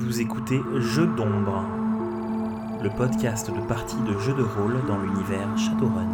[0.00, 1.66] Vous écoutez Jeux d'ombre,
[2.80, 6.06] le podcast de partie de jeux de rôle dans l'univers Shadowrun,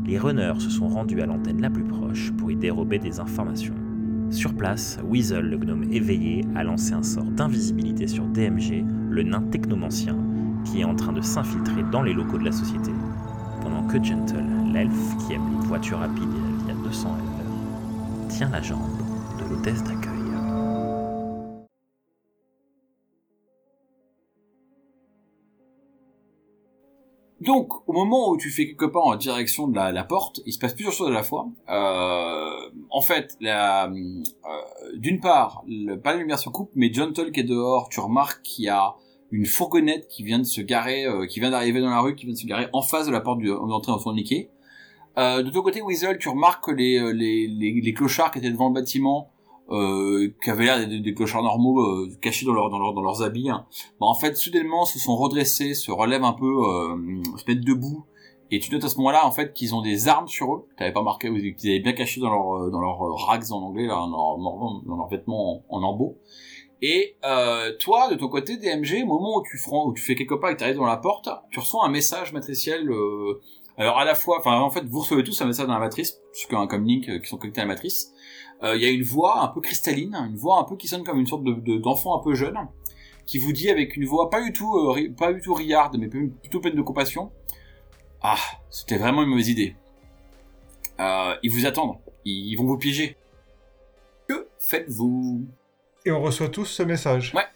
[0.06, 3.74] Les runners se sont rendus à l'antenne la plus proche pour y dérober des informations.
[4.30, 9.42] Sur place, Weasel, le gnome éveillé, a lancé un sort d'invisibilité sur DMG, le nain
[9.42, 10.16] technomancien,
[10.65, 12.92] qui est en train de s'infiltrer dans les locaux de la société,
[13.60, 18.29] pendant que Gentle, l'elfe qui aime les voitures rapides et la vie à 200 à
[18.29, 18.80] tient la jambe
[19.38, 20.02] de l'hôtesse d'accueil.
[27.42, 30.60] Donc, au moment où tu fais quelques pas en direction de la, porte, il se
[30.60, 31.48] passe plusieurs choses à la fois.
[31.68, 34.23] Euh, en fait, euh,
[34.95, 38.43] d'une part, le panneau de lumière se coupe, mais John qui est dehors, tu remarques
[38.43, 38.95] qu'il y a
[39.32, 42.26] une fourgonnette qui vient de se garer, euh, qui vient d'arriver dans la rue, qui
[42.26, 44.51] vient de se garer en face de la porte d'entrée dans son niquet.
[45.16, 49.32] De ton côté, Weasel, tu remarques que les, les clochards qui étaient devant le bâtiment
[49.71, 53.02] euh, qui avaient l'air des, des, clochards normaux euh, cachés dans, leur, dans, leur, dans
[53.02, 53.66] leurs habits, hein.
[54.01, 58.04] bah, en fait, soudainement, se sont redressés, se relèvent un peu, euh, se mettent debout,
[58.51, 60.66] et tu notes à ce moment-là, en fait, qu'ils ont des armes sur eux.
[60.77, 63.95] T'avais pas marqué, qu'ils avaient bien caché dans leur, dans leur rags en anglais, là,
[63.95, 66.19] dans leur, dans leurs vêtements en, en embeau.
[66.82, 70.41] Et euh, toi, de ton côté, DMG, au moment où tu, où tu fais quelques
[70.41, 72.91] pas et que tu arrives dans la porte, tu reçois un message matriciel.
[72.91, 73.41] Euh,
[73.78, 76.19] alors à la fois, enfin en fait, vous recevez tous un message dans la matrice,
[76.32, 78.12] puisque un comme Link qui sont connectés à la matrice
[78.62, 81.03] il euh, y a une voix un peu cristalline, une voix un peu qui sonne
[81.03, 82.56] comme une sorte de, d'enfant un peu jeune,
[83.27, 86.09] qui vous dit avec une voix pas du tout, euh, pas du tout riarde, mais
[86.09, 87.32] plutôt pleine de compassion.
[88.22, 88.37] Ah,
[88.71, 89.77] c'était vraiment une mauvaise idée.
[91.00, 93.16] Euh, ils vous attendent, ils vont vous piéger.
[94.28, 95.44] Que faites-vous?
[96.04, 97.32] Et on reçoit tous ce message.
[97.34, 97.47] Ouais.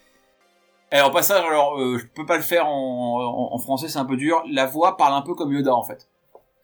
[0.90, 3.98] Alors, au passage, alors, euh, je peux pas le faire en, en, en français, c'est
[3.98, 4.42] un peu dur.
[4.50, 6.08] La voix parle un peu comme Yoda, en fait.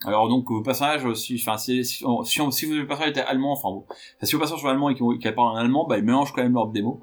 [0.05, 3.85] Alors donc vos personnages, si, enfin si, si, si, si allemand, enfin bon,
[4.23, 6.55] si vos personnages sont allemands et qu'ils parlent en allemand, bah ils mélangent quand même
[6.55, 7.01] leur démo.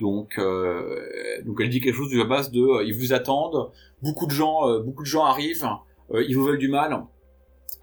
[0.00, 3.70] Donc elle dit quelque chose de la base de euh, ils vous attendent,
[4.02, 5.68] beaucoup de gens, euh, beaucoup de gens arrivent,
[6.12, 7.04] euh, ils vous veulent du mal,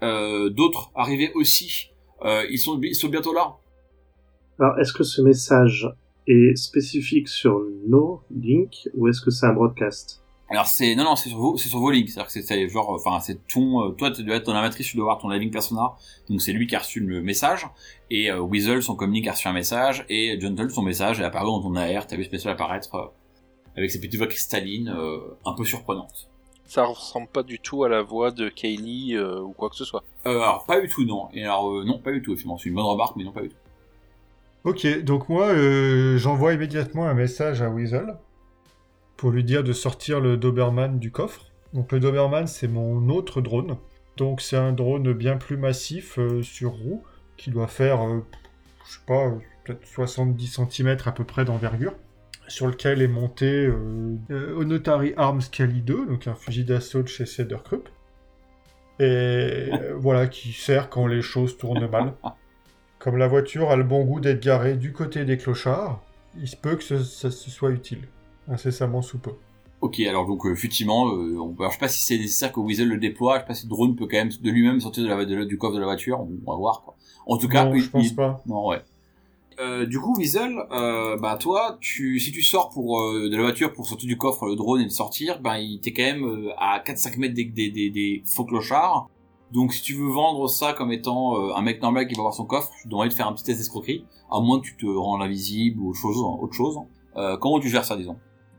[0.00, 1.90] d'autres arrivés aussi,
[2.24, 3.56] ils sont ils sont bientôt là.
[4.58, 5.88] Alors est-ce que ce message
[6.26, 10.25] est spécifique sur nos links ou est-ce que c'est un broadcast?
[10.48, 12.90] Alors c'est non non c'est sur vos c'est sur vos links c'est-à-dire que c'est genre
[12.90, 15.28] enfin c'est ton euh, toi tu dois être dans la matrice tu dois avoir ton
[15.28, 15.94] link persona.
[16.30, 17.66] Donc c'est lui qui a reçu le message.
[18.10, 20.04] Et euh, Weasel son communique a reçu un message.
[20.08, 23.06] Et Gentle son message est apparu dans ton AR t'as vu spécial apparaître euh,
[23.76, 26.28] avec ses petites voix cristallines euh, un peu surprenantes.
[26.64, 29.84] Ça ressemble pas du tout à la voix de Kaylee euh, ou quoi que ce
[29.84, 30.04] soit.
[30.24, 31.28] alors pas du tout non.
[31.34, 32.56] Et alors non pas du tout effectivement.
[32.56, 33.56] C'est une bonne remarque mais non pas du tout.
[34.62, 35.52] Ok donc moi
[36.16, 38.16] j'envoie immédiatement un message à Weasel
[39.16, 41.46] pour lui dire de sortir le Doberman du coffre.
[41.72, 43.76] Donc le Doberman, c'est mon autre drone.
[44.16, 47.02] Donc c'est un drone bien plus massif euh, sur roue
[47.36, 48.24] qui doit faire, euh,
[48.86, 49.30] je sais pas,
[49.64, 51.94] peut-être 70 cm à peu près d'envergure,
[52.48, 57.26] sur lequel est monté euh, Onotari Arms Cali 2, donc un fusil d'assaut de chez
[57.26, 57.88] Cederkrupp.
[58.98, 62.14] Et voilà, qui sert quand les choses tournent mal.
[62.98, 66.02] Comme la voiture a le bon goût d'être garée du côté des clochards,
[66.38, 68.08] il se peut que ce, ça, ce soit utile
[68.48, 69.32] incessamment sous peu.
[69.80, 72.60] Ok, alors donc euh, effectivement, euh, on, alors, je sais pas si c'est nécessaire que
[72.60, 75.04] Weasel le déploie, je sais pas si le drone peut quand même de lui-même sortir
[75.04, 76.96] de la, de, du coffre de la voiture, on va voir quoi.
[77.26, 78.14] En tout cas, non, il, je pense il...
[78.14, 78.42] pas.
[78.46, 78.82] Non, ouais.
[79.58, 83.42] Euh, du coup, Weasel, euh, bah toi, tu, si tu sors pour euh, de la
[83.42, 86.24] voiture pour sortir du coffre le drone et le sortir, bah il t'es quand même
[86.24, 89.08] euh, à 4-5 mètres des, des, des, des, faux clochards.
[89.52, 92.34] Donc si tu veux vendre ça comme étant euh, un mec normal qui va avoir
[92.34, 94.86] son coffre, je devrais te faire un petit test d'escroquerie, à moins que tu te
[94.86, 96.18] rends invisible ou autre chose.
[96.18, 96.78] Autre chose.
[97.40, 98.16] comment tu gères ça, disons?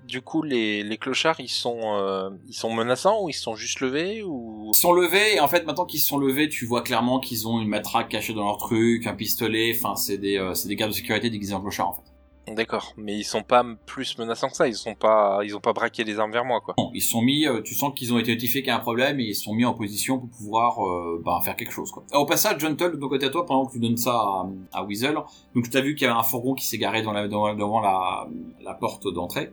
[0.07, 3.81] Du coup, les, les clochards, ils sont, euh, ils sont menaçants ou ils sont juste
[3.81, 4.71] levés ou?
[4.73, 7.59] Ils sont levés et en fait, maintenant qu'ils sont levés, tu vois clairement qu'ils ont
[7.61, 9.73] une matraque cachée dans leur truc, un pistolet.
[9.75, 12.01] Enfin, c'est des, euh, c'est des gardes de sécurité déguisés en clochards en fait.
[12.49, 14.69] D'accord, mais ils sont pas plus menaçants que ça.
[14.69, 16.75] Ils sont pas, ils ont pas braqué les armes vers moi, quoi.
[16.77, 17.45] Non, ils sont mis.
[17.45, 19.53] Euh, tu sens qu'ils ont été notifiés qu'il y a un problème et ils sont
[19.53, 22.05] mis en position pour pouvoir euh, bah, faire quelque chose, quoi.
[22.13, 24.83] au passage, Gentle, de ton côté à toi, pendant que tu donnes ça à, à
[24.85, 25.15] Weasel,
[25.55, 27.53] donc tu as vu qu'il y avait un fourgon qui s'est garé dans la, devant,
[27.53, 28.29] devant la,
[28.63, 29.51] la porte d'entrée.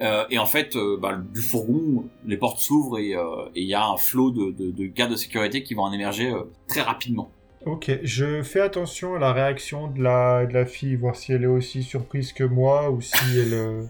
[0.00, 3.74] Euh, et en fait, euh, bah, du fourgon, les portes s'ouvrent et il euh, y
[3.74, 6.80] a un flot de, de, de, gardes de sécurité qui vont en émerger euh, très
[6.80, 7.30] rapidement.
[7.66, 11.44] Ok, je fais attention à la réaction de la, de la fille, voir si elle
[11.44, 13.86] est aussi surprise que moi ou si elle,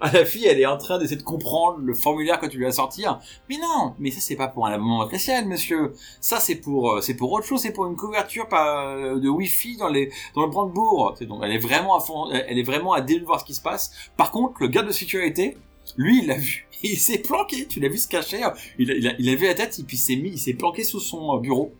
[0.00, 2.66] Ah, la fille, elle est en train d'essayer de comprendre le formulaire que tu lui
[2.66, 3.04] as sorti.
[3.48, 5.94] Mais non, mais ça c'est pas pour un abonnement matriciel, monsieur.
[6.20, 9.76] Ça c'est pour, euh, c'est pour autre chose, c'est pour une couverture euh, de Wi-Fi
[9.76, 11.14] dans les, dans le Brandebourg.
[11.22, 13.92] Donc, elle est vraiment à fond, elle est vraiment à voir ce qui se passe.
[14.16, 15.56] Par contre, le garde de sécurité,
[15.96, 16.66] lui, il l'a vu.
[16.82, 17.66] Il s'est planqué.
[17.66, 18.42] Tu l'as vu se cacher.
[18.78, 21.36] Il a, vu la tête et puis il s'est mis, il s'est planqué sous son
[21.36, 21.72] euh, bureau.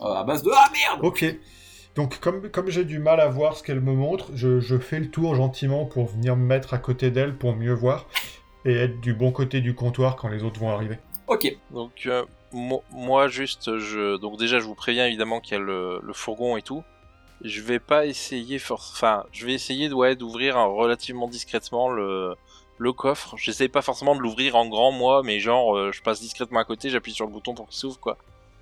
[0.00, 1.00] À base de ah merde.
[1.02, 1.24] Ok.
[1.98, 5.00] Donc comme, comme j'ai du mal à voir ce qu'elle me montre, je, je fais
[5.00, 8.06] le tour gentiment pour venir me mettre à côté d'elle pour mieux voir
[8.64, 10.96] et être du bon côté du comptoir quand les autres vont arriver.
[11.26, 11.52] Ok.
[11.72, 15.58] Donc euh, mo- moi juste, je donc déjà je vous préviens évidemment qu'il y a
[15.60, 16.84] le, le fourgon et tout.
[17.42, 22.34] Je vais pas essayer, for- enfin je vais essayer ouais, d'ouvrir relativement discrètement le
[22.78, 23.34] le coffre.
[23.36, 26.64] J'essaye pas forcément de l'ouvrir en grand moi, mais genre euh, je passe discrètement à
[26.64, 28.16] côté, j'appuie sur le bouton pour qu'il s'ouvre quoi.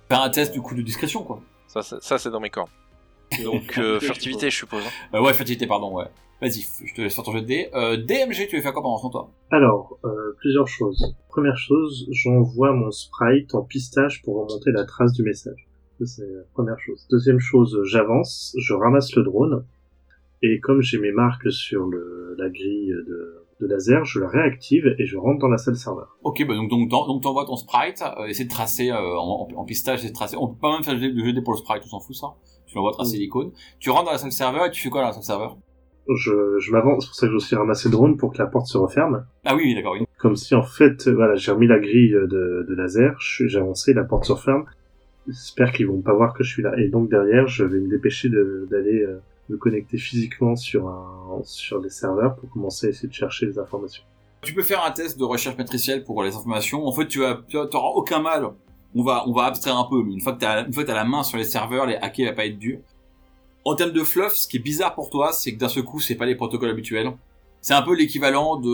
[0.09, 1.39] Faire un test du coup de discrétion quoi.
[1.67, 2.69] Ça ça, ça, c'est dans mes cordes.
[3.43, 4.83] Donc euh, furtivité je suppose.
[4.85, 5.17] hein.
[5.17, 6.05] Euh, ouais, furtivité, pardon, ouais.
[6.41, 7.69] Vas-y, je te laisse faire ton jet de dés.
[7.73, 9.31] Euh, DMG, tu veux faire quoi pendant ce temps, toi?
[9.49, 11.15] Alors, euh, plusieurs choses.
[11.29, 15.67] Première chose, j'envoie mon sprite en pistache pour remonter la trace du message.
[15.99, 17.07] Ça, c'est la première chose.
[17.09, 19.65] Deuxième chose, j'avance, je ramasse le drone,
[20.43, 24.85] et comme j'ai mes marques sur le, la grille de, de laser, je le réactive
[24.99, 26.17] et je rentre dans la salle serveur.
[26.21, 29.65] Ok, bah donc donc donc t'envoies ton sprite, euh, essaie de tracer euh, en, en,
[29.65, 30.37] pistage, essaie de tracer.
[30.39, 31.89] On peut pas même faire le jet le jet de dés pour le sprite, on
[31.89, 32.27] s'en fout ça?
[32.67, 33.51] Tu l'envoies tracer l'icône.
[33.79, 35.57] Tu rentres dans la salle serveur et tu fais quoi dans la salle serveur
[36.15, 38.45] Je, je m'avance, c'est pour ça que j'ai aussi ramassé le drone pour que la
[38.47, 39.25] porte se referme.
[39.45, 40.05] Ah oui, oui, d'accord, oui.
[40.19, 43.49] Comme si en fait, euh, voilà, j'ai remis la grille de, de laser, je suis-
[43.49, 44.65] j'ai avancé, la porte se referme.
[45.27, 46.71] J'espère qu'ils vont pas voir que je suis là.
[46.77, 51.41] Et donc derrière, je vais me dépêcher de- d'aller euh, me connecter physiquement sur un,
[51.43, 54.03] sur les serveurs pour commencer à essayer de chercher les informations.
[54.41, 56.85] Tu peux faire un test de recherche matricielle pour les informations.
[56.85, 58.47] En fait, tu as, tu auras aucun mal.
[58.97, 60.87] On va, on va abstraire un peu, mais une fois que t'as, une fois que
[60.87, 62.79] t'as la main sur les serveurs, les hacker va pas être dur.
[63.63, 65.99] En termes de fluff, ce qui est bizarre pour toi, c'est que d'un seul coup,
[65.99, 67.11] c'est pas les protocoles habituels.
[67.61, 68.69] C'est un peu l'équivalent de,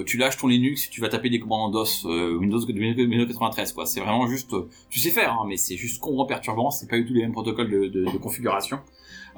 [0.00, 3.26] euh, tu lâches ton Linux et tu vas taper des commandes DOS, euh, Windows, Windows
[3.26, 3.84] 93, quoi.
[3.86, 6.70] C'est vraiment juste, euh, tu sais faire, hein, mais c'est juste complètement perturbant.
[6.70, 8.80] C'est pas du tout les mêmes protocoles de configuration.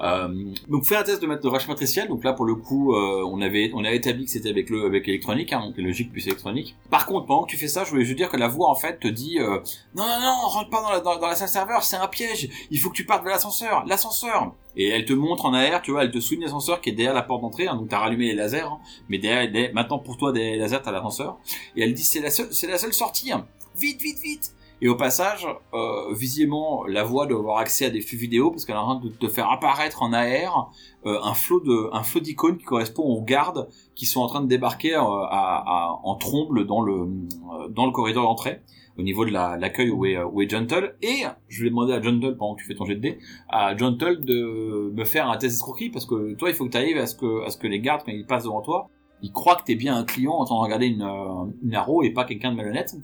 [0.00, 0.28] Euh,
[0.68, 2.08] donc fais un test de de recherche matricielle.
[2.08, 5.06] Donc là pour le coup, euh, on avait avait établi que c'était avec le avec
[5.08, 6.76] électronique, hein, donc logique plus électronique.
[6.90, 8.74] Par contre, pendant que tu fais ça, je voulais juste dire que la voix en
[8.74, 9.58] fait te dit euh,
[9.94, 12.48] non non non, rentre pas dans la, dans, salle serveur, c'est un piège.
[12.70, 14.54] Il faut que tu partes de l'ascenseur, l'ascenseur.
[14.76, 17.14] Et elle te montre en arrière, tu vois, elle te souligne l'ascenseur qui est derrière
[17.14, 17.66] la porte d'entrée.
[17.66, 20.82] Hein, donc t'as rallumé les lasers, hein, mais derrière, maintenant pour toi derrière les lasers
[20.82, 21.38] t'as l'ascenseur.
[21.76, 23.32] Et elle dit c'est la seule sortie.
[23.76, 24.52] Vite vite vite.
[24.82, 28.64] Et au passage, euh, visiblement, la voix doit avoir accès à des flux vidéo parce
[28.64, 30.70] qu'elle est en train de te faire apparaître en AR
[31.06, 31.60] euh, un flot
[32.02, 36.00] flot d'icônes qui correspond aux gardes qui sont en train de débarquer euh, à, à-
[36.02, 38.60] en tromble dans le euh, dans le corridor d'entrée
[38.98, 41.92] au niveau de la- l'accueil où est euh, où est Gentle et je vais demander
[41.92, 43.18] à Gentle pendant que tu fais ton jet de dés
[43.50, 46.78] à Gentle de me faire un test d'escroquerie parce que toi il faut que tu
[46.78, 48.88] arrives à ce que à ce que les gardes quand ils passent devant toi
[49.22, 52.02] ils croient que t'es bien un client en train de regarder une, euh, une arrow
[52.02, 52.94] et pas quelqu'un de malhonnête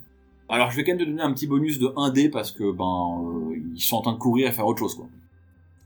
[0.49, 2.71] alors je vais quand même te donner un petit bonus de 1 dé parce que
[2.73, 5.07] ben euh, ils sont en train de courir et faire autre chose quoi.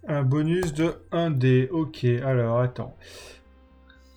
[0.07, 1.69] Un bonus de 1D.
[1.71, 2.95] Ok, alors attends.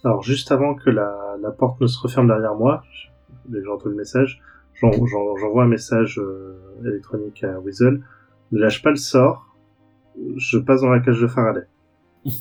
[0.04, 2.84] Alors juste avant que la, la porte ne se referme derrière moi,
[3.52, 4.42] j'ai entendu le message,
[4.76, 8.02] j'en- j'en- j'envoie un message euh, électronique à Weasel.
[8.52, 9.56] Ne lâche pas le sort,
[10.38, 11.66] je passe dans la cage de Faraday.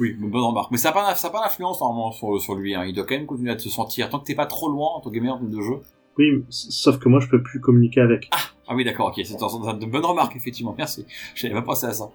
[0.00, 0.70] Oui, bonne remarque.
[0.70, 2.72] Mais ça n'a pas, ça a pas d'influence normalement sur, sur lui.
[2.72, 2.84] Hein.
[2.84, 4.08] Il doit quand même continuer à se sentir.
[4.08, 5.80] Tant que t'es pas trop loin en tant que gamer de jeu.
[6.18, 8.28] Oui, sauf que moi je peux plus communiquer avec.
[8.68, 9.24] Ah oui, d'accord, ok.
[9.24, 10.74] C'est une bonne remarque, effectivement.
[10.76, 11.06] Merci.
[11.34, 12.10] J'avais pas pensé à ça.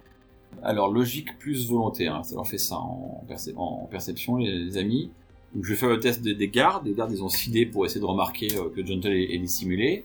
[0.62, 2.06] Alors, logique plus volonté.
[2.06, 2.22] Hein.
[2.32, 5.10] Leur fait ça en, percep- en perception, les, amis.
[5.60, 6.86] Je vais faire le test des, des gardes.
[6.86, 10.04] Les gardes, ils ont sidé pour essayer de remarquer euh, que Gentle est, est dissimulé.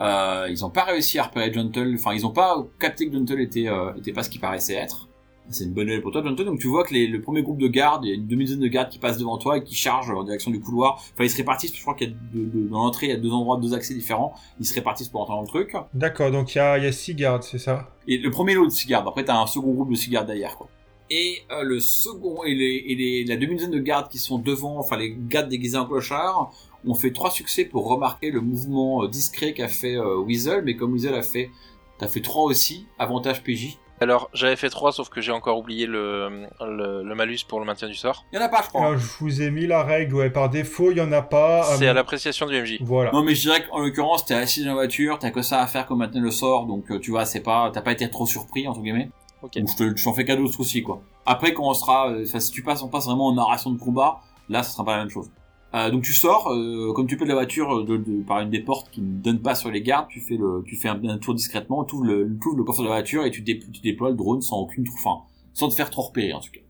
[0.00, 1.92] Euh, ils ont pas réussi à repérer Gentle.
[1.94, 5.08] Enfin, ils ont pas capté que Gentle était, euh, était pas ce qu'il paraissait être.
[5.48, 6.44] C'est une bonne nouvelle pour toi, Gentle.
[6.44, 8.60] Donc, tu vois que les, le premier groupe de gardes, il y a une demi-dizaine
[8.60, 10.94] de gardes qui passent devant toi et qui chargent en direction du couloir.
[11.14, 11.74] Enfin, ils se répartissent.
[11.74, 13.72] Je crois qu'il y a de- de- dans l'entrée, il y a deux endroits, deux
[13.72, 14.34] accès différents.
[14.58, 15.74] Ils se répartissent pour entrer dans le truc.
[15.94, 17.88] D'accord, donc il y a, il y a six gardes, c'est ça?
[18.08, 19.06] Et le premier lot de six gardes.
[19.06, 20.68] Après, t'as un second groupe de six gardes derrière, quoi.
[21.10, 24.76] Et euh, le second et, les, et les, la demi-douzaine de gardes qui sont devant,
[24.80, 26.50] enfin les gardes déguisés en clochard,
[26.84, 30.64] ont fait trois succès pour remarquer le mouvement euh, discret qu'a fait euh, Weasel.
[30.64, 31.50] Mais comme Weasel a fait,
[31.98, 32.86] t'as fait trois aussi.
[32.98, 33.78] Avantage PJ.
[34.00, 37.66] Alors j'avais fait 3 sauf que j'ai encore oublié le, le, le malus pour le
[37.66, 38.24] maintien du sort.
[38.32, 38.82] Il y en a pas, je crois.
[38.88, 41.62] Alors, je vous ai mis la règle, ouais, par défaut, il y en a pas.
[41.78, 42.78] C'est euh, à l'appréciation du MJ.
[42.82, 43.10] Voilà.
[43.12, 45.66] Non mais je dirais qu'en l'occurrence t'es assis dans la voiture, t'as que ça à
[45.66, 48.26] faire comme maintenir le sort, donc euh, tu vois c'est pas, t'as pas été trop
[48.26, 49.10] surpris entre guillemets.
[49.42, 49.58] Ok.
[49.58, 51.00] Donc je te- je t'en fais cadeau ce coup-ci quoi.
[51.24, 53.78] Après quand on sera, euh, enfin si tu passes, on passe vraiment en narration de
[53.78, 55.30] combat, là ça sera pas la même chose.
[55.76, 58.60] Euh, donc tu sors, euh, comme tu peux de la voiture euh, par une des
[58.60, 62.06] portes qui ne donne pas sur les gardes, tu fais un, tour discrètement, tu ouvres
[62.06, 65.24] le, coffre de la voiture et tu, dé- tu déploies le drone sans aucune, enfin
[65.52, 66.60] sans te faire trop repérer en tout cas.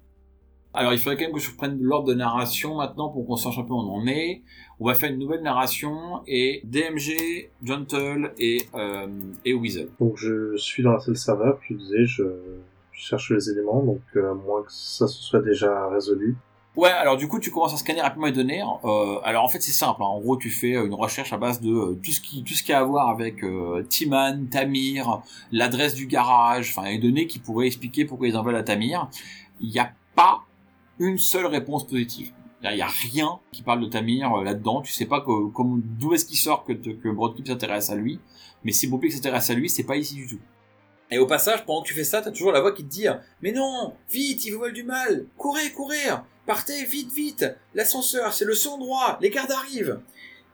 [0.75, 3.59] Alors il faudrait quand même que je reprenne l'ordre de narration maintenant pour qu'on sache
[3.59, 4.43] un peu où on en est.
[4.81, 8.67] On va faire une nouvelle narration et DMG, Gentle et,
[9.55, 9.89] Weasel.
[10.01, 12.25] Donc je suis dans la salle serveur, je disais, je,
[12.93, 16.37] cherche les éléments, donc à moins que ça se soit déjà résolu.
[16.76, 18.62] Ouais, alors du coup, tu commences à scanner rapidement les données.
[18.85, 20.02] Euh, alors en fait, c'est simple.
[20.02, 20.06] hein.
[20.06, 22.52] En gros, tu fais euh, une recherche à base de euh, tout ce qui tout
[22.52, 27.26] ce qui a à voir avec euh, Timan, Tamir, l'adresse du garage, enfin les données
[27.26, 29.09] qui pourraient expliquer pourquoi ils en veulent à Tamir.
[29.61, 30.42] Il n'y a pas
[30.99, 32.33] une seule réponse positive.
[32.62, 34.83] Il n'y a rien qui parle de Tamir euh, là-dedans.
[34.83, 35.30] Tu sais pas que,
[35.99, 38.21] d'où est-ce qu'il sort que, que Broadkeep s'intéresse à lui.
[38.64, 40.40] Mais si Broadkeep s'intéresse à lui, c'est pas ici du tout.
[41.11, 43.07] Et au passage, pendant que tu fais ça, t'as toujours la voix qui te dit
[43.43, 46.11] Mais non, vite, ils vous veulent du mal, courez, courez,
[46.47, 50.01] partez, vite, vite, l'ascenseur, c'est le son droit, les gardes arrivent.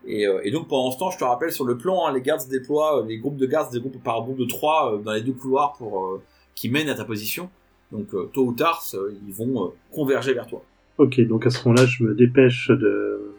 [0.07, 2.41] Et, euh, donc pendant ce temps, je te rappelle sur le plan, hein, les gardes
[2.41, 5.13] se déploient, euh, les groupes de gardes se dégroupent par groupe de trois euh, dans
[5.13, 6.23] les deux couloirs pour euh,
[6.55, 7.51] qui mènent à ta position.
[7.93, 8.83] Donc tôt ou tard,
[9.27, 10.65] ils vont converger vers toi.
[10.97, 13.35] Ok, donc à ce moment-là, je me dépêche de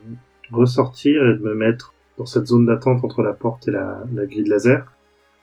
[0.51, 4.27] ressortir et de me mettre dans cette zone d'attente entre la porte et la, la
[4.27, 4.92] grille de laser,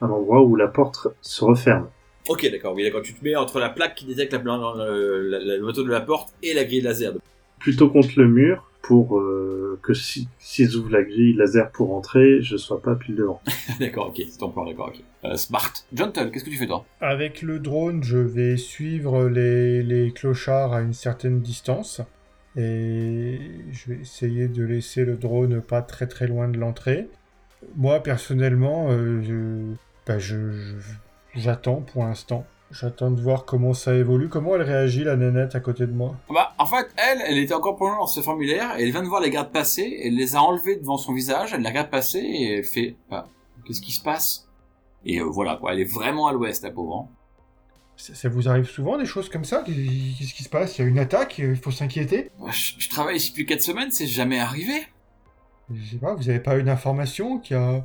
[0.01, 1.89] à l'endroit où la porte se referme.
[2.29, 3.03] Ok, d'accord, oui, d'accord.
[3.03, 5.91] Tu te mets entre la plaque qui détecte la, la, la, la- le moteur de
[5.91, 7.13] la porte et la grille laser.
[7.59, 12.41] Plutôt contre le mur pour euh, que si s'ils ouvrent la grille laser pour entrer,
[12.41, 13.41] je sois pas pile devant.
[13.81, 15.03] d'accord, ok, c'est ton plan, d'accord, ok.
[15.25, 15.73] Euh, smart.
[15.95, 16.85] Gentle, qu'est-ce que tu fais toi?
[17.01, 22.01] Avec le drone, je vais suivre les, les clochards à une certaine distance.
[22.57, 23.39] Et
[23.73, 27.09] je vais essayer de laisser le drone pas très très loin de l'entrée.
[27.77, 29.75] Moi, personnellement, euh, je-
[30.11, 30.79] bah, je-
[31.35, 32.45] j'attends pour l'instant.
[32.73, 34.29] J'attends de voir comment ça évolue.
[34.29, 36.15] Comment elle réagit, la nénette à côté de moi?
[36.33, 39.21] Bah, en fait, elle, elle était encore dans ce formulaire, et elle vient de voir
[39.21, 42.59] les gardes passer, elle les a enlevés devant son visage, elle les regarde passer, et
[42.59, 43.29] elle fait, bah,
[43.67, 44.47] qu'est-ce qui se passe?
[45.05, 47.09] Et euh, voilà, quoi, elle est vraiment à l'ouest, la pauvre.
[47.09, 47.15] hein.
[47.97, 49.63] ça, ça vous arrive souvent des choses comme ça?
[49.67, 50.79] Qu'est-ce qui se passe?
[50.79, 52.31] Il y a une attaque Il faut s'inquiéter?
[52.39, 54.87] Bah, Je, je travaille ici depuis 4 semaines, c'est jamais arrivé.
[55.75, 57.85] Je sais pas, vous avez pas une information qui a...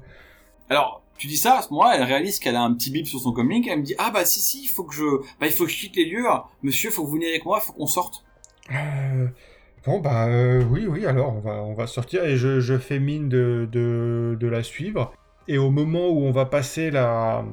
[0.70, 3.20] Alors, tu dis ça, à ce moment-là, elle réalise qu'elle a un petit bip sur
[3.20, 5.04] son comlink, elle me dit, ah bah si, si, il faut que je,
[5.40, 6.26] bah il faut que je quitte les lieux,
[6.64, 8.24] monsieur, faut que vous veniez avec moi, faut qu'on sorte.
[8.72, 9.28] Euh,
[9.86, 12.98] Bon, bah euh, oui, oui, alors on va, on va sortir et je, je fais
[12.98, 15.14] mine de, de la suivre.
[15.48, 17.46] Et au moment où on va passer la...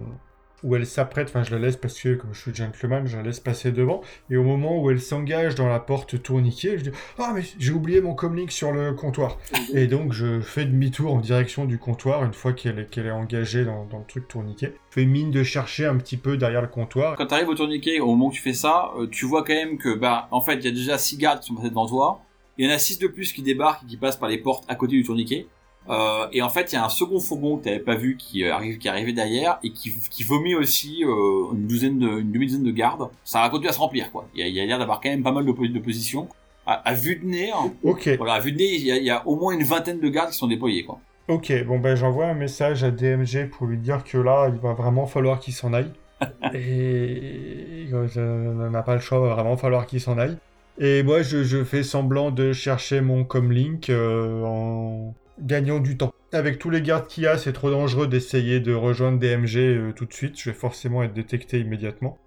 [0.62, 3.22] où elle s'apprête, enfin je la laisse parce que comme je suis gentleman, je la
[3.22, 4.02] laisse passer devant.
[4.30, 7.72] Et au moment où elle s'engage dans la porte tourniquet, je dis Ah, mais j'ai
[7.72, 9.38] oublié mon comlink sur le comptoir.
[9.74, 13.84] Et donc je fais demi-tour en direction du comptoir une fois qu'elle est, engagée dans,
[13.86, 14.74] dans le truc tourniquet.
[14.90, 17.16] Je fais mine de chercher un petit peu derrière le comptoir.
[17.16, 19.78] Quand t'arrives au tourniquet, au moment où tu fais ça, euh, tu vois quand même
[19.78, 22.20] que, bah, en fait, il y a déjà 6 gardes qui sont passés devant toi,
[22.58, 24.64] il y en a 6 de plus qui débarquent et qui passent par les portes
[24.68, 25.46] à côté du tourniquet.
[25.88, 28.44] Euh, et en fait, il y a un second fourgon que t'avais pas vu qui
[28.44, 32.30] euh, arrive, qui arrivait derrière et qui, qui vomit aussi euh, une douzaine de, une
[32.30, 33.08] demi-douzaine de gardes.
[33.24, 34.26] Ça a continué à se remplir, quoi.
[34.34, 36.28] Il y a, l'air d'avoir quand même pas mal de, po- de positions.
[36.66, 37.72] À, à vue de nez, hein,
[38.18, 39.98] voilà, à vue de nez, il y, a, il y a au moins une vingtaine
[39.98, 41.00] de gardes qui sont déployés, quoi.
[41.28, 44.72] Ok, bon ben j'envoie un message à DMG pour lui dire que là, il va
[44.74, 45.90] vraiment falloir qu'il s'en aille.
[46.54, 50.36] Et on n'a pas le choix, il va vraiment falloir qu'il s'en aille.
[50.78, 56.12] Et moi, je, je fais semblant de chercher mon comlink euh, en gagnant du temps.
[56.32, 59.92] Avec tous les gardes qu'il y a, c'est trop dangereux d'essayer de rejoindre DMG euh,
[59.92, 60.38] tout de suite.
[60.38, 62.18] Je vais forcément être détecté immédiatement.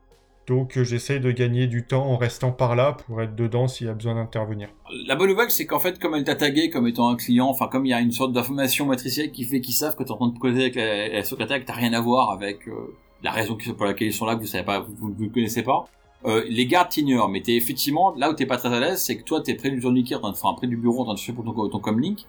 [0.48, 3.88] Donc euh, j'essaye de gagner du temps en restant par là pour être dedans s'il
[3.88, 4.70] y a besoin d'intervenir.
[5.08, 7.68] La bonne nouvelle, c'est qu'en fait, comme elle t'a tagué comme étant un client, enfin,
[7.68, 10.18] comme il y a une sorte d'information matricielle qui fait qu'ils savent que t'es en
[10.18, 13.32] train de causer avec la, la secrétaire, que t'as rien à voir avec euh, la
[13.32, 15.86] raison pour laquelle ils sont là, que vous savez pas, vous, vous connaissez pas.
[16.26, 19.18] Euh, les gardes t'ignorent, mais t'es effectivement, là où t'es pas très à l'aise, c'est
[19.18, 21.44] que toi, t'es près du train de, près du bureau, en train de chercher pour
[21.44, 22.26] ton, ton comlink,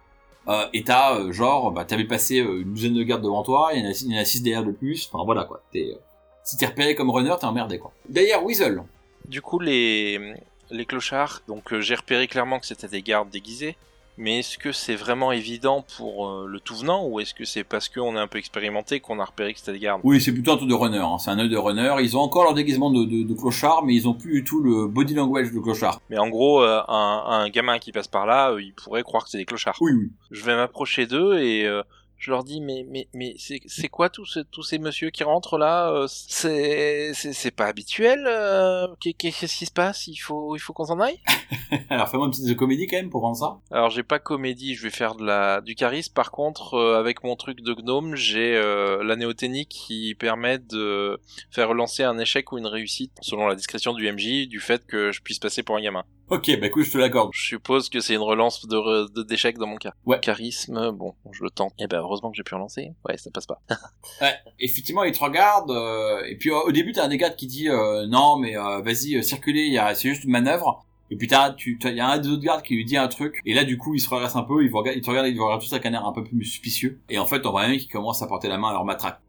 [0.49, 3.71] euh, et t'as, euh, genre, bah, t'avais passé euh, une douzaine de gardes devant toi,
[3.75, 5.63] il y en a, six derrière de plus, enfin, voilà, quoi.
[5.73, 5.97] T'es,
[6.45, 7.93] si t'es repéré comme runner, t'es emmerdé, quoi.
[8.09, 8.83] D'ailleurs, Weasel.
[9.27, 10.35] Du coup, les,
[10.71, 13.77] les clochards, donc j'ai repéré clairement que c'était des gardes déguisés.
[14.19, 17.65] Mais est-ce que c'est vraiment évident pour euh, le tout venant ou est-ce que c'est
[17.65, 20.33] parce qu'on est un peu expérimenté qu'on a repéré que c'était des gardes Oui, c'est
[20.33, 20.99] plutôt un truc de runner.
[20.99, 21.19] Hein.
[21.19, 21.95] C'est un œil de runner.
[22.01, 24.63] Ils ont encore leur déguisement de, de, de clochard, mais ils ont plus du tout
[24.63, 26.01] le body language de clochard.
[26.09, 29.25] Mais en gros, euh, un, un gamin qui passe par là, euh, il pourrait croire
[29.25, 29.77] que c'est des clochards.
[29.81, 30.11] Oui, oui.
[30.31, 31.83] Je vais m'approcher d'eux et euh,
[32.19, 35.23] je leur dis mais mais mais c'est c'est quoi tous ces tous ces messieurs qui
[35.25, 38.25] rentrent là euh, C'est c'est c'est pas habituel.
[38.27, 40.07] euh, qu'est- Qu'est-ce qui se passe?
[40.07, 41.21] Il faut il faut qu'on s'en aille?
[41.91, 43.59] Alors fais-moi une petite de comédie quand même pour vendre ça.
[43.71, 46.13] Alors j'ai pas comédie, je vais faire de la du charisme.
[46.15, 51.21] Par contre, euh, avec mon truc de gnome, j'ai euh, la néotechnique qui permet de
[51.51, 55.13] faire relancer un échec ou une réussite selon la discrétion du MJ, du fait que
[55.13, 56.05] je puisse passer pour un gamin.
[56.29, 57.31] Ok, bah écoute, je te l'accorde.
[57.33, 59.93] Je suppose que c'est une relance de re- de- d'échec dans mon cas.
[60.07, 60.19] Ouais.
[60.21, 61.73] Charisme, bon, je le tente.
[61.79, 62.93] Et ben heureusement que j'ai pu relancer.
[63.09, 63.61] Ouais, ça passe pas.
[64.21, 64.35] Ouais.
[64.59, 65.71] Effectivement, ils te regardent.
[65.71, 68.57] euh, et puis euh, au début, t'as un des gars qui dit euh, non, mais
[68.57, 69.67] euh, vas-y, circulez.
[69.67, 70.85] il a- C'est juste une manœuvre.
[71.13, 73.07] Et puis t'as, tu, il y a un des autres gardes qui lui dit un
[73.07, 75.09] truc, et là du coup il se redresse un peu, il, vous regarde, il te
[75.09, 77.01] regarde, il vous regarde tous avec un air un peu plus suspicieux.
[77.09, 78.85] Et en fait on voit un mec qui commence à porter la main à leur
[78.85, 79.21] matraque.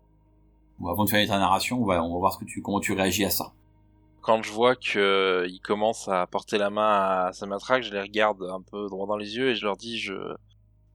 [0.80, 2.80] Bon, avant de finir ta narration, on va, on va voir ce que tu, comment
[2.80, 3.52] tu réagis à ça.
[4.28, 7.94] Quand je vois que euh, il commence à porter la main à sa matraque, je
[7.94, 10.16] les regarde un peu droit dans les yeux et je leur dis je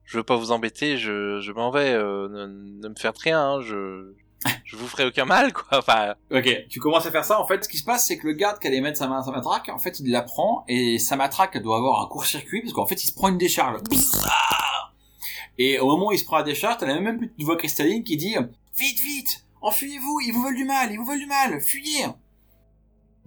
[0.03, 3.41] je veux pas vous embêter, je, je m'en vais, euh, ne, ne me faites rien,
[3.41, 4.13] hein, je
[4.65, 5.65] je vous ferai aucun mal quoi.
[5.79, 7.41] Enfin, Ok, tu commences à faire ça.
[7.41, 9.17] En fait, ce qui se passe, c'est que le garde qui allait mettre sa main
[9.17, 12.07] à sa matraque, en fait, il la prend et sa matraque elle doit avoir un
[12.09, 13.81] court-circuit parce qu'en fait, il se prend une décharge.
[15.57, 18.03] Et au moment où il se prend la décharge, t'as la même petite voix cristalline
[18.03, 18.35] qui dit
[18.77, 22.05] Vite, vite, enfuyez-vous, ils vous veulent du mal, ils vous veulent du mal, fuyez.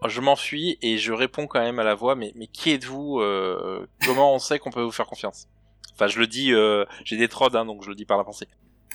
[0.04, 3.86] Je m'enfuis et je réponds quand même à la voix mais mais qui êtes-vous euh,
[4.04, 5.48] Comment on sait qu'on peut vous faire confiance?
[5.94, 8.24] Enfin, je le dis, euh, j'ai des trods, hein, donc je le dis par la
[8.24, 8.46] pensée.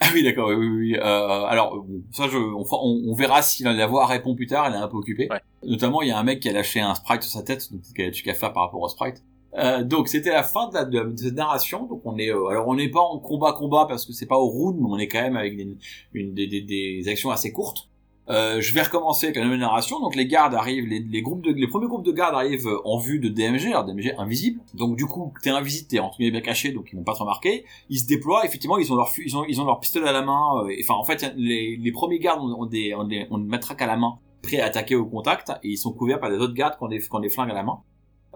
[0.01, 0.95] Ah oui, d'accord, oui, oui, oui.
[0.95, 4.77] Euh, alors, ça, je, on, on, verra si la voix répond plus tard, elle est
[4.77, 5.27] un peu occupée.
[5.29, 5.41] Ouais.
[5.63, 7.81] Notamment, il y a un mec qui a lâché un sprite sur sa tête, donc
[7.95, 9.23] il y a des trucs à faire par rapport au sprite?
[9.57, 11.85] Euh, donc c'était la fin de, la, de, cette narration.
[11.85, 14.37] Donc on est, euh, alors on n'est pas en combat combat parce que c'est pas
[14.37, 15.67] au round, mais on est quand même avec des,
[16.13, 17.89] une, des, des, des actions assez courtes.
[18.31, 19.99] Euh, je vais recommencer avec la nouvelle narration.
[19.99, 23.83] Donc les gardes arrivent, les, premiers groupes de gardes arrivent en vue de DMG, alors
[23.83, 24.61] DMG invisible.
[24.73, 27.19] Donc du coup t'es invisible, t'es entre guillemets bien caché, donc ils vont pas te
[27.19, 27.65] remarquer.
[27.89, 30.63] Ils se déploient, effectivement ils ont leur, ils ils pistolet à la main.
[30.63, 34.65] euh, Enfin en fait les, premiers gardes ont, des, ont à la main, prêts à
[34.67, 37.29] attaquer au contact, et ils sont couverts par des autres gardes qui ont des, qui
[37.29, 37.81] flingues à la main.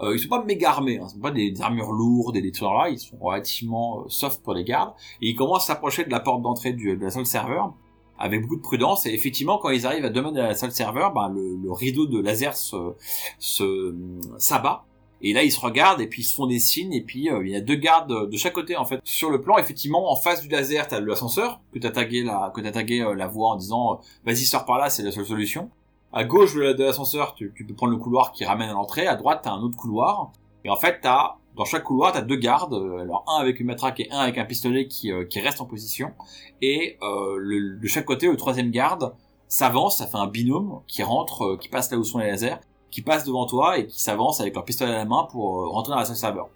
[0.02, 2.52] Euh, ils sont pas méga armés, hein, ce sont pas des, armures lourdes et des
[2.52, 4.94] trucs là, ils sont relativement euh, soft pour les gardes.
[5.22, 7.74] Et ils commencent à s'approcher de la porte d'entrée de la salle serveur
[8.18, 9.06] avec beaucoup de prudence.
[9.06, 11.72] Et effectivement, quand ils arrivent à deux mètres de la salle serveur, ben, le, le
[11.72, 12.94] rideau de laser se,
[13.40, 13.96] se
[14.38, 14.86] s'abat.
[15.22, 16.94] Et là, ils se regardent et puis ils se font des signes.
[16.94, 19.42] Et puis euh, il y a deux gardes de chaque côté en fait sur le
[19.42, 19.58] plan.
[19.58, 23.16] Effectivement, en face du laser, t'as l'ascenseur que t'as tagué la que t'as tagué euh,
[23.16, 23.96] la voix en disant euh,
[24.26, 25.70] vas-y sors par là, c'est la seule solution.
[26.14, 29.08] À gauche de l'ascenseur, tu, tu peux prendre le couloir qui ramène à l'entrée.
[29.08, 30.32] À droite, t'as un autre couloir.
[30.64, 32.74] Et en fait, t'as dans chaque couloir, t'as deux gardes.
[32.74, 35.62] euh, Alors un avec une matraque et un avec un pistolet qui euh, qui reste
[35.62, 36.12] en position.
[36.62, 39.14] Et euh, de chaque côté, le troisième garde
[39.48, 42.58] s'avance, ça fait un binôme qui rentre, qui passe là où sont les lasers,
[42.92, 45.92] qui passe devant toi et qui s'avance avec leur pistolet à la main pour rentrer
[45.92, 46.50] dans la salle serveur.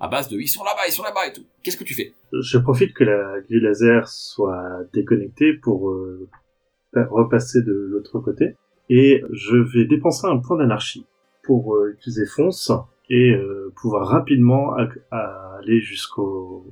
[0.00, 1.44] À base de ils sont là-bas, ils sont là-bas et tout.
[1.62, 2.12] Qu'est-ce que tu fais?
[2.32, 5.94] Je profite que la grille laser soit déconnectée pour
[6.94, 8.56] repasser de l'autre côté.
[8.88, 11.06] Et je vais dépenser un point d'anarchie
[11.44, 12.70] pour euh, utiliser fonce
[13.10, 14.72] et euh, pouvoir rapidement
[15.10, 16.66] à- aller jusqu'au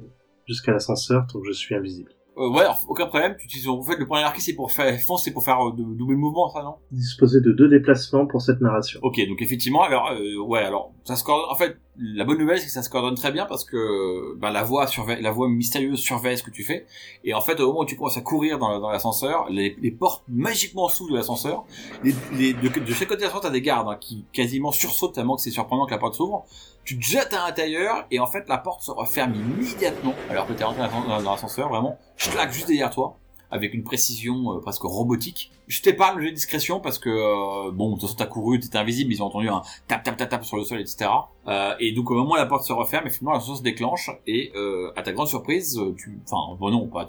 [0.47, 2.11] jusqu'à l'ascenseur tant que je suis invisible.
[2.37, 3.37] euh, Ouais, aucun problème.
[3.38, 5.73] Tu utilises en fait le point d'anarchie, c'est pour faire fonce, c'est pour faire euh,
[5.77, 6.75] de, doubler le mouvement, ça non?
[6.90, 8.99] Disposer de deux déplacements pour cette narration.
[9.03, 11.51] Ok, donc effectivement, alors euh, ouais, alors ça se coordonne.
[11.53, 14.50] En fait, la bonne nouvelle c'est que ça se coordonne très bien parce que ben,
[14.50, 14.86] la voix
[15.20, 16.86] la voix mystérieuse surveille ce que tu fais.
[17.24, 20.88] Et en fait, au moment où tu commences à courir dans, l'ascenseur, les, portes magiquement
[20.88, 21.64] s'ouvrent de l'ascenseur.
[22.02, 25.50] De, chaque côté de l'ascenseur, t'as des gardes hein, qui quasiment sursautent tellement que c'est
[25.50, 26.44] surprenant que la porte s'ouvre.
[26.84, 30.54] Tu te jettes à l'intérieur et en fait la porte se referme immédiatement alors que
[30.54, 33.18] t'es rentré dans l'ascenseur vraiment, je claque juste derrière toi
[33.50, 35.50] avec une précision euh, presque robotique.
[35.66, 38.58] Je t'épargne le jeu de discrétion parce que euh, bon, de toute façon t'as couru,
[38.60, 41.10] t'étais invisible, ils ont entendu un tap tap tap tap sur le sol, etc.
[41.46, 44.52] Euh, et donc au moment où la porte se referme, effectivement la se déclenche et
[44.54, 47.06] euh, à ta grande surprise, euh, tu, enfin bon non, pas,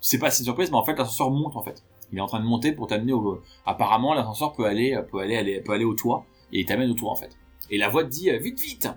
[0.00, 1.82] c'est pas si une surprise, mais en fait l'ascenseur monte en fait.
[2.12, 3.40] Il est en train de monter pour t'amener au.
[3.66, 6.94] Apparemment l'ascenseur peut aller, peut aller, aller, peut aller au toit et il t'amène au
[6.94, 7.36] toit en fait.
[7.70, 8.88] Et la voix te dit euh, vite vite.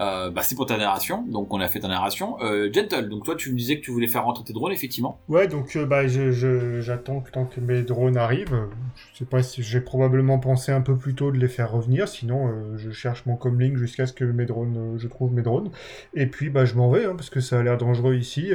[0.00, 2.36] Euh, bah c'est pour ta narration, donc on a fait ta narration.
[2.42, 5.20] Euh, Gentle, donc toi tu me disais que tu voulais faire rentrer tes drones effectivement.
[5.28, 8.68] Ouais, donc euh, bah, j'attends que tant que mes drones arrivent.
[9.12, 12.08] Je sais pas si j'ai probablement pensé un peu plus tôt de les faire revenir,
[12.08, 15.70] sinon je cherche mon comlink jusqu'à ce que mes drones, je trouve mes drones.
[16.14, 18.52] Et puis bah, je m'en vais, hein, parce que ça a l'air dangereux ici.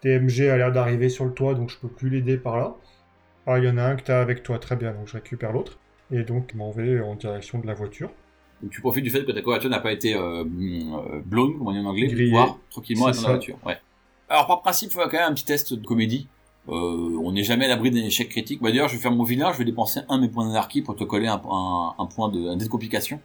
[0.00, 2.76] TMG a l'air d'arriver sur le toit, donc je peux plus l'aider par là.
[3.46, 5.52] Ah, il y en a un que t'as avec toi, très bien, donc je récupère
[5.52, 5.78] l'autre.
[6.12, 8.10] Et donc m'en vais en direction de la voiture.
[8.62, 11.68] Donc tu profites du fait que ta voiture n'a pas été euh, euh, blown, comme
[11.68, 13.56] on dit en anglais, pour pouvoir tranquillement être dans la voiture.
[13.64, 13.78] Ouais.
[14.28, 16.26] Alors par principe, il faut quand même un petit test de comédie.
[16.68, 18.60] Euh, on n'est jamais à l'abri d'un échec critique.
[18.60, 20.82] Bah, D'ailleurs, je vais faire mon vilain, je vais dépenser un de mes points d'anarchie
[20.82, 23.20] pour te coller un, un, un point de, un dé de complication.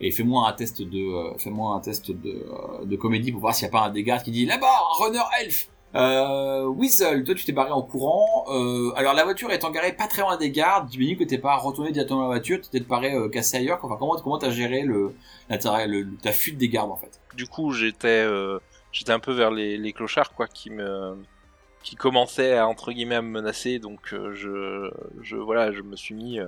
[0.00, 3.54] Et fais-moi un test de, euh, fais-moi un test de, euh, de comédie pour voir
[3.54, 5.68] s'il n'y a pas un dégât qui dit là-bas, un runner elf.
[5.94, 8.44] Euh, Weasel, toi tu t'es barré en courant.
[8.48, 11.56] Euh, alors la voiture étant garée pas très loin des gardes, j'imagine que t'es pas
[11.56, 13.78] retourné directement dans la voiture, tu t'es barré euh, cassé ailleurs.
[13.82, 14.84] Enfin, comment t'as géré
[15.48, 17.20] ta fuite des gardes en fait?
[17.34, 18.58] Du coup, j'étais euh,
[18.90, 21.16] j'étais un peu vers les, clochards quoi qui me
[21.82, 24.90] qui commençaient à entre guillemets à me menacer donc je
[25.36, 26.40] voilà, je me suis mis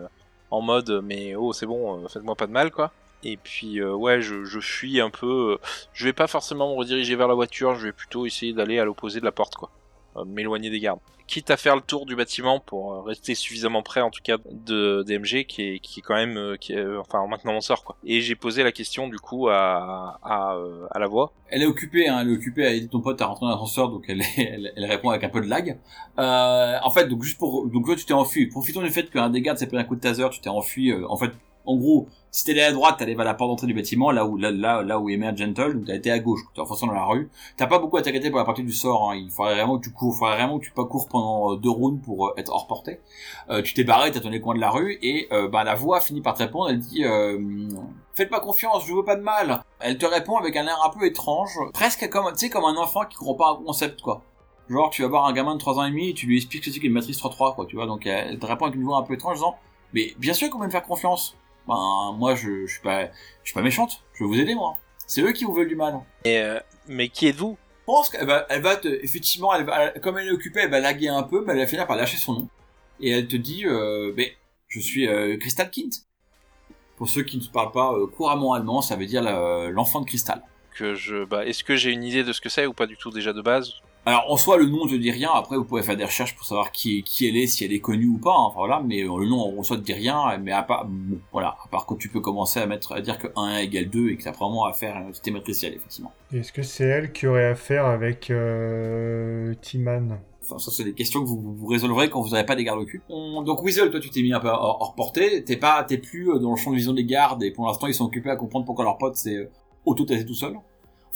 [0.51, 2.91] en mode mais oh, c'est bon, faites-moi pas de mal quoi.
[3.24, 5.55] Et puis euh, ouais, je, fuis un peu.
[5.55, 8.79] euh, je vais pas forcément me rediriger vers la voiture, je vais plutôt essayer d'aller
[8.79, 9.70] à l'opposé de la porte quoi.
[10.16, 11.00] euh, m'éloigner des gardes.
[11.26, 15.02] Quitte à faire le tour du bâtiment pour rester suffisamment près, en tout cas, de
[15.09, 17.96] DMG, qui est, qui est quand même, qui enfin, maintenant on sort, quoi.
[18.05, 21.33] Et j'ai posé la question, du coup, à, à, la voix.
[21.48, 23.88] Elle est occupée, hein, elle est occupée à aider ton pote à rentrer dans l'ascenseur,
[23.88, 25.76] donc elle, elle, elle répond avec un peu de lag.
[26.16, 28.46] En fait, donc juste pour, donc toi tu t'es enfui.
[28.46, 30.92] Profitons du fait qu'un des gardes s'est pris un coup de taser, tu t'es enfui.
[31.09, 31.33] en fait,
[31.66, 34.37] en gros, si t'allais à droite, t'allais vers la porte d'entrée du bâtiment, là où
[34.37, 36.92] là là, là où Mère Gentle, donc t'as été à gauche, t'es en fonçant dans
[36.92, 37.31] la rue.
[37.57, 39.11] T'as pas beaucoup à t'inquiéter pour la partie du sort.
[39.11, 39.16] Hein.
[39.16, 41.70] Il faudrait vraiment que tu cours, faudrait vraiment que tu pas cours pendant euh, deux
[41.70, 43.00] rounds pour euh, être hors portée.
[43.48, 45.74] Euh, tu t'es barré, t'as tourné le coin de la rue et euh, bah la
[45.74, 46.68] voix finit par te répondre.
[46.68, 47.05] Elle dit
[48.14, 49.62] Faites pas confiance, je veux pas de mal.
[49.81, 52.76] Elle te répond avec un air un peu étrange, presque comme, tu sais, comme un
[52.76, 54.22] enfant qui comprend pas un concept, quoi.
[54.68, 56.70] Genre, tu vas voir un gamin de 3 ans et demi tu lui expliques ce
[56.70, 57.87] que c'est matrice 3-3, quoi, tu vois.
[57.87, 59.57] Donc, elle te répond avec une voix un peu étrange, disant,
[59.92, 61.37] mais bien sûr qu'on va me faire confiance.
[61.66, 63.11] Ben, moi, je, je suis pas, je
[63.44, 64.02] suis pas méchante.
[64.14, 64.76] Je veux vous aider, moi.
[65.07, 66.00] C'est eux qui vous veulent du mal.
[66.24, 67.57] Et, euh, mais qui êtes-vous?
[67.81, 70.61] Je pense qu'elle va, elle va te, effectivement, elle va, elle- comme elle est occupée,
[70.64, 72.48] elle va laguer un peu, mais elle va finir par lâcher son nom.
[73.00, 74.37] Et elle te dit, euh, mais,
[74.68, 75.90] je suis euh, Crystal Kint.
[76.96, 79.22] Pour ceux qui ne parlent pas euh, couramment allemand, ça veut dire
[79.70, 80.42] l'enfant de cristal.
[80.74, 82.96] que je, bah, est-ce que j'ai une idée de ce que c'est ou pas du
[82.96, 83.74] tout déjà de base?
[84.09, 85.31] Alors, en soi, le nom ne dit rien.
[85.35, 87.81] Après, vous pouvez faire des recherches pour savoir qui, qui elle est, si elle est
[87.81, 88.31] connue ou pas.
[88.31, 88.47] hein.
[88.47, 88.81] Enfin, voilà.
[88.87, 90.38] Mais euh, le nom, en soi, ne dit rien.
[90.38, 91.57] Mais à part, bon, voilà.
[91.64, 94.16] À part que tu peux commencer à mettre, à dire que 1 égale 2 et
[94.16, 96.12] que t'as vraiment à faire un système matriciel, effectivement.
[96.33, 101.23] Est-ce que c'est elle qui aurait affaire avec euh, Timan Enfin, ça, c'est des questions
[101.23, 103.03] que vous, vous, vous résolverez quand vous n'avez pas des gardes au cul.
[103.09, 105.42] On- Donc, Weasel, toi, tu t'es mis un peu hors, portée.
[105.42, 107.88] T'es pas, t'es plus euh, dans le champ de vision des gardes et pour l'instant,
[107.88, 109.51] ils sont occupés à comprendre pourquoi leur pote s'est euh,
[109.85, 110.55] auto-tasé tout seul.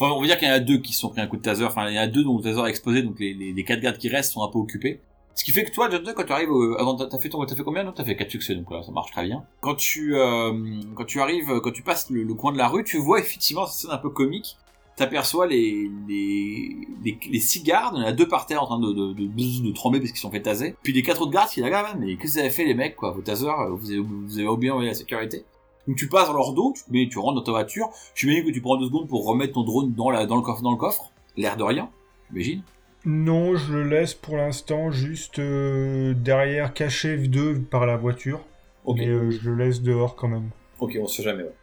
[0.01, 1.43] Enfin, on va dire qu'il y en a deux qui sont pris un coup de
[1.43, 1.63] taser.
[1.65, 3.81] Enfin, il y en a deux dont le taser a explosé, donc les, les, quatre
[3.81, 5.01] gardes qui restent sont un peu occupés.
[5.35, 7.29] Ce qui fait que toi, Jonathan, quand tu arrives, attends, t'as- fait
[7.63, 9.45] combien Non, t'as fait quatre succès, donc voilà, ça marche très bien.
[9.61, 10.53] Quand tu, euh,
[10.95, 13.83] quand tu arrives, quand tu passes le, coin de la rue, tu vois effectivement cette
[13.83, 14.57] scène un peu comique.
[14.97, 18.79] T'aperçois les, les, les, six gardes, il y en a deux par terre en train
[18.79, 20.77] de, de, de, trembler parce qu'ils sont fait taser.
[20.83, 22.97] Puis les quatre autres gardes qui là, mais qu'est-ce que vous avez fait les mecs,
[22.97, 25.45] quoi, vos tasers, vous avez, vous avez oublié la sécurité.
[25.87, 28.47] Donc tu passes dans leur dos, tu, mais tu rentres dans ta voiture, tu imagines
[28.47, 30.73] que tu prends deux secondes pour remettre ton drone dans, la, dans le coffre, dans
[30.73, 31.91] le coffre, l'air de rien,
[32.31, 32.63] j'imagine.
[33.07, 38.41] Non, je le laisse pour l'instant juste euh, derrière, caché V2 par la voiture.
[38.85, 38.99] Ok.
[38.99, 40.51] Mais euh, je le laisse dehors quand même.
[40.81, 41.45] Ok, on sait jamais.
[41.45, 41.55] Ouais.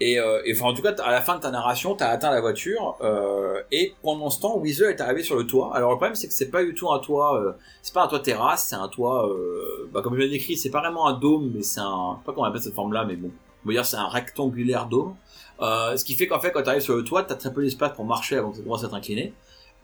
[0.00, 2.30] Et, euh, et enfin, en tout cas, à la fin de ta narration, t'as atteint
[2.30, 5.74] la voiture euh, et pendant ce temps, Weezer est arrivé sur le toit.
[5.74, 8.08] Alors le problème, c'est que c'est pas du tout un toit, euh, c'est pas un
[8.08, 11.18] toit terrasse, c'est un toit, euh, bah, comme je l'ai décrit, c'est pas vraiment un
[11.18, 13.30] dôme, mais c'est un, je sais pas comment on appelle cette forme-là, mais bon,
[13.64, 15.16] on va dire c'est un rectangulaire dôme.
[15.60, 17.62] Euh, ce qui fait qu'en fait, quand tu arrives sur le toit, t'as très peu
[17.62, 19.32] d'espace pour marcher avant que tu commences à t'incliner.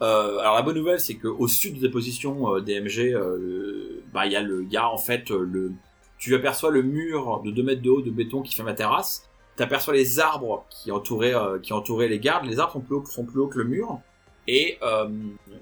[0.02, 4.26] Euh, alors la bonne nouvelle, c'est qu'au sud de ta position euh, DMG, euh, bah
[4.26, 5.72] il y a le, en fait le,
[6.18, 9.28] tu aperçois le mur de 2 mètres de haut de béton qui fait ma terrasse.
[9.56, 12.46] T'aperçois les arbres qui entouraient, qui entouraient les gardes.
[12.46, 14.00] Les arbres sont plus hauts, que le mur.
[14.46, 14.78] Et,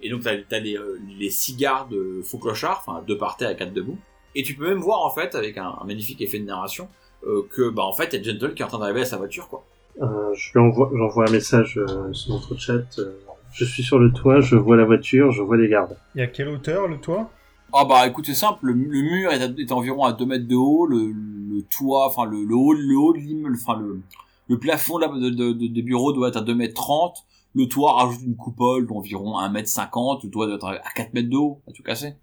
[0.03, 0.79] et donc t'as, t'as les,
[1.19, 3.99] les six gardes faux clochards, enfin deux par terre et quatre debout.
[4.37, 6.89] Et tu peux même voir en fait, avec un, magnifique effet de narration,
[7.23, 9.17] que bah en fait il y a Gentle qui est en train d'arriver à sa
[9.17, 9.65] voiture quoi.
[10.01, 12.85] Euh, je lui envoie, j'envoie un message euh, sur notre chat.
[12.99, 13.19] euh,
[13.53, 15.97] je suis sur le toit, je vois la voiture, je vois les gardes.
[16.15, 17.31] Et à quelle hauteur le toit?
[17.73, 20.47] Ah bah écoute c'est simple, le, le mur est, à- est environ à 2 mètres
[20.47, 24.01] de haut, le, le toit, enfin le, le haut, le haut de l'immeuble, enfin le,
[24.49, 27.17] le plafond de, la- de, de- de- des bureaux doit être à 2 mètres 30,
[27.55, 31.13] le toit rajoute une coupole d'environ 1 mètre 50, le toit doit être à 4
[31.15, 32.15] mètres de haut, à tout casser.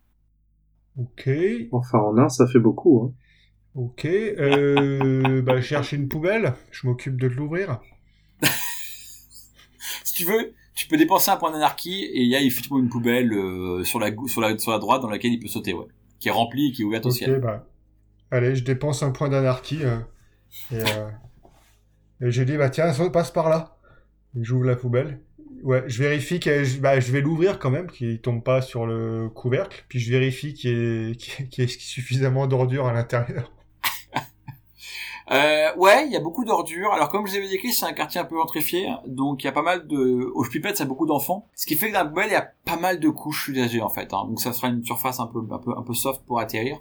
[0.97, 1.29] Ok,
[1.73, 3.03] Enfin, en un, ça fait beaucoup.
[3.03, 3.11] Hein.
[3.75, 4.05] Ok.
[4.05, 7.79] Euh, bah, je cherche une poubelle, je m'occupe de l'ouvrir.
[10.03, 12.89] Si tu veux, tu peux dépenser un point d'anarchie et il y a effectivement une
[12.89, 15.85] poubelle euh, sur, la, sur, la, sur la droite dans laquelle il peut sauter, ouais.
[16.19, 17.39] Qui est remplie et qui est ouverte au ciel.
[17.39, 17.67] bah.
[18.31, 19.83] Allez, je dépense un point d'anarchie.
[19.83, 19.99] euh,
[20.71, 21.09] et euh,
[22.21, 23.77] et j'ai dit, bah tiens, passe par là.
[24.39, 25.19] J'ouvre la poubelle.
[25.63, 28.85] Ouais, je vérifie que je, bah, je vais l'ouvrir quand même, qu'il tombe pas sur
[28.85, 29.83] le couvercle.
[29.89, 33.51] Puis je vérifie qu'il y qu'il y ait suffisamment d'ordures à l'intérieur.
[35.31, 36.91] Euh, ouais, il y a beaucoup d'ordures.
[36.93, 39.49] Alors comme je vous avais décrit, c'est un quartier un peu gentrifié, donc il y
[39.49, 40.31] a pas mal de...
[40.35, 41.47] Au Spipette, ça a beaucoup d'enfants.
[41.55, 43.81] Ce qui fait que dans la poubelle, il y a pas mal de couches usagées
[43.81, 44.13] en fait.
[44.13, 44.25] Hein.
[44.27, 46.79] Donc ça sera une surface un peu, un peu, un peu soft pour atterrir.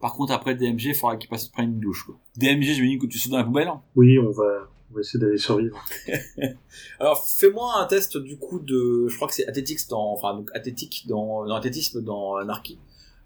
[0.00, 2.04] Par contre, après DMG, il faudra qu'il passe prenne une douche.
[2.06, 2.16] Quoi.
[2.36, 3.68] DMG, je me dis que tu sautes dans la poubelle.
[3.68, 3.82] hein.
[3.94, 5.84] Oui, on va, on va essayer d'aller survivre.
[6.98, 9.06] Alors fais-moi un test du coup de...
[9.08, 10.12] Je crois que c'est athlétique dans...
[10.12, 11.44] Enfin, donc athlétique dans...
[11.46, 12.78] dans athlétisme dans Anarchy.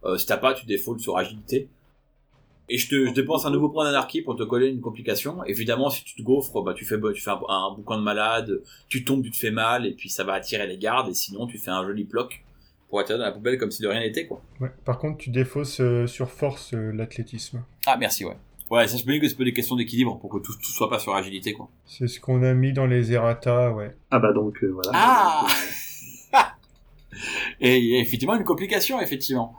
[0.04, 1.70] Euh, si t'as pas, tu défaultes sur agilité.
[2.68, 5.44] Et je te je dépense un nouveau point d'anarchie pour te coller une complication.
[5.44, 8.60] Évidemment, si tu te gaufres, bah tu fais tu fais un, un boucan de malade,
[8.88, 11.08] tu tombes, tu te fais mal, et puis ça va attirer les gardes.
[11.08, 12.44] Et sinon, tu fais un joli bloc
[12.88, 14.40] pour atterrir dans la poubelle comme si de rien n'était, quoi.
[14.60, 14.70] Ouais.
[14.84, 17.62] Par contre, tu défausses euh, sur force euh, l'athlétisme.
[17.86, 18.36] Ah, merci, ouais.
[18.68, 20.70] Ouais, ça je me dis que c'est pas des questions d'équilibre pour que tout, tout
[20.72, 21.68] soit pas sur agilité, quoi.
[21.84, 23.96] C'est ce qu'on a mis dans les errata, ouais.
[24.10, 24.90] Ah bah donc, euh, voilà.
[24.92, 25.46] Ah
[27.60, 29.54] Et il y a effectivement une complication, effectivement.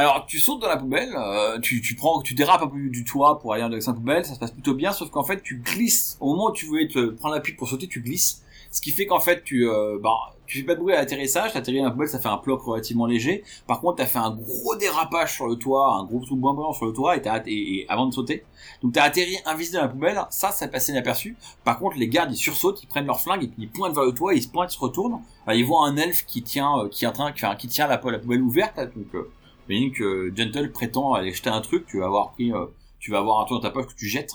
[0.00, 3.04] Alors, tu sautes dans la poubelle, euh, tu, tu prends, tu dérapes un peu du
[3.04, 5.58] toit pour aller dans la poubelle, ça se passe plutôt bien, sauf qu'en fait, tu
[5.58, 6.16] glisses.
[6.20, 8.42] Au moment où tu voulais te prendre l'appui pour sauter, tu glisses.
[8.70, 11.52] Ce qui fait qu'en fait, tu, euh, bah, tu fais pas de bruit à l'atterrissage,
[11.52, 13.44] t'atterris dans la poubelle, ça fait un ploc relativement léger.
[13.66, 16.72] Par contre, t'as fait un gros dérapage sur le toit, un gros trou de blanc
[16.72, 18.46] sur le toit, et, t'as, et, avant de sauter.
[18.82, 21.36] Donc t'as atterri invisible dans la poubelle, ça, ça passé inaperçu.
[21.62, 24.32] Par contre, les gardes, ils sursautent, ils prennent leur flingue, ils pointent vers le toit,
[24.32, 25.20] ils se pointent, ils se retournent.
[25.52, 27.98] ils voient un elfe qui tient, euh, qui est en train, qui, qui tient la,
[27.98, 29.26] poubelle ouverte, donc,
[29.68, 32.66] euh, que Gentle prétend aller jeter un truc, tu vas avoir pris, euh,
[32.98, 34.34] tu vas avoir un truc dans ta poche que tu jettes.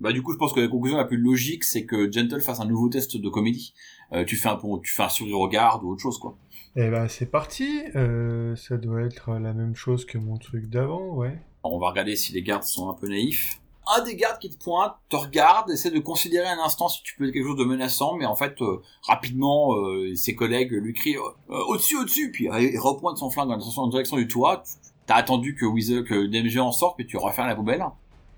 [0.00, 2.60] Bah du coup, je pense que la conclusion la plus logique, c'est que Gentle fasse
[2.60, 3.72] un nouveau test de comédie.
[4.12, 6.36] Euh, tu fais un tu fais un sourire au garde ou autre chose quoi.
[6.76, 7.82] Eh ben c'est parti.
[7.94, 11.38] Euh, ça doit être la même chose que mon truc d'avant, ouais.
[11.64, 13.60] on va regarder si les gardes sont un peu naïfs.
[13.94, 17.14] Un des gardes qui te pointe te regarde, essaie de considérer un instant si tu
[17.16, 19.74] peux quelque chose de menaçant, mais en fait euh, rapidement
[20.14, 21.18] ses collègues lui crient
[21.48, 24.64] au-dessus, au-dessus, puis il repointe son flingue dans la direction du toit.
[25.06, 27.84] T'as attendu que Weasel, que DMG en sorte, puis tu refermes la poubelle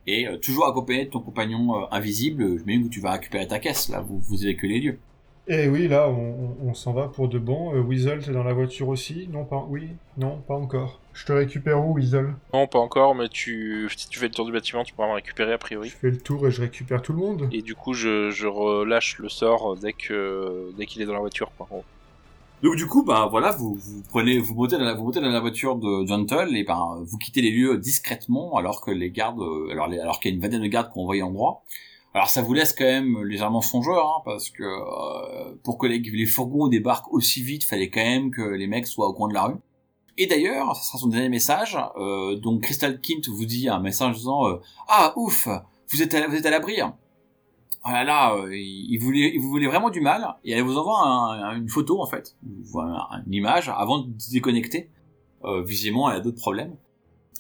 [0.09, 3.13] et euh, toujours accompagné de ton compagnon euh, invisible, je me dis que tu vas
[3.13, 4.99] récupérer ta caisse, là, vous, vous que les lieux.
[5.51, 7.75] Et eh oui, là, on, s'en va pour de bon.
[7.75, 9.31] Euh, Weasel, t'es dans la voiture aussi?
[9.33, 9.67] Non, pas.
[9.71, 11.01] Oui, non, pas encore.
[11.15, 12.35] Je te récupère où, Weasel?
[12.53, 15.15] Non, pas encore, mais tu, si tu fais le tour du bâtiment, tu pourras me
[15.15, 15.89] récupérer a priori.
[15.89, 17.49] Je fais le tour et je récupère tout le monde.
[17.51, 21.21] Et du coup, je, je relâche le sort dès que dès qu'il est dans la
[21.21, 21.87] voiture, par contre.
[22.63, 25.31] Donc du coup, bah voilà, vous, vous prenez, vous montez dans la, vous montez dans
[25.31, 29.41] la voiture de Gentle et ben vous quittez les lieux discrètement alors que les gardes,
[29.41, 31.65] euh, alors, alors qu'il y a une vingtaine de gardes qu'on voyait en droit.
[32.15, 36.27] Alors ça vous laisse quand même légèrement songeur, hein, parce que euh, pour que les,
[36.27, 39.45] fourgons débarquent aussi vite, fallait quand même que les mecs soient au coin de la
[39.45, 39.57] rue.
[40.21, 41.79] Et d'ailleurs, ça sera son dernier message.
[41.97, 44.57] Euh, donc Crystal Kint vous dit un message disant euh,
[44.89, 45.49] ah ouf,
[45.91, 46.81] vous êtes à, l'abri.
[46.81, 46.97] Hein
[47.85, 51.01] oh là là, euh, il, vous voulait vraiment du mal, et elle vous envoie
[51.55, 54.91] une photo en fait, une image avant de déconnecter.
[55.65, 56.75] Visiblement, elle a d'autres problèmes.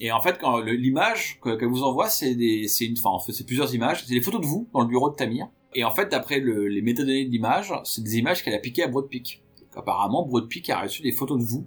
[0.00, 2.36] Et en fait, l'image qu'elle vous envoie, c'est
[2.68, 4.04] c'est plusieurs images.
[4.04, 5.48] C'est des photos de vous dans le bureau de Tamir.
[5.74, 8.84] Et en fait, d'après le, les métadonnées de l'image, c'est des images qu'elle a piquées
[8.84, 9.42] à Broadpeak.
[9.76, 11.66] Apparemment, Broadpeak a reçu des photos de vous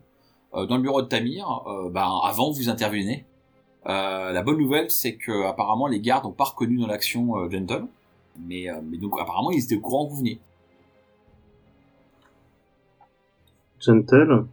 [0.54, 3.26] euh, dans le bureau de Tamir, euh, ben, avant que vous intervenez.
[3.88, 7.86] Euh, la bonne nouvelle, c'est que apparemment les gardes n'ont pas reconnu dans l'action Gentle.
[8.40, 10.40] Mais, mais donc apparemment ils étaient au courant que vous veniez.
[13.80, 14.46] Gentle,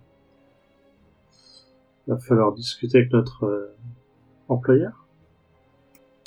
[2.09, 3.77] il va falloir discuter avec notre euh,
[4.49, 5.07] employeur.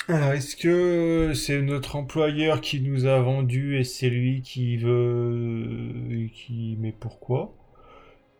[0.08, 6.28] Alors, est-ce que c'est notre employeur qui nous a vendu et c'est lui qui veut.
[6.32, 6.76] qui.
[6.80, 7.54] Mais pourquoi?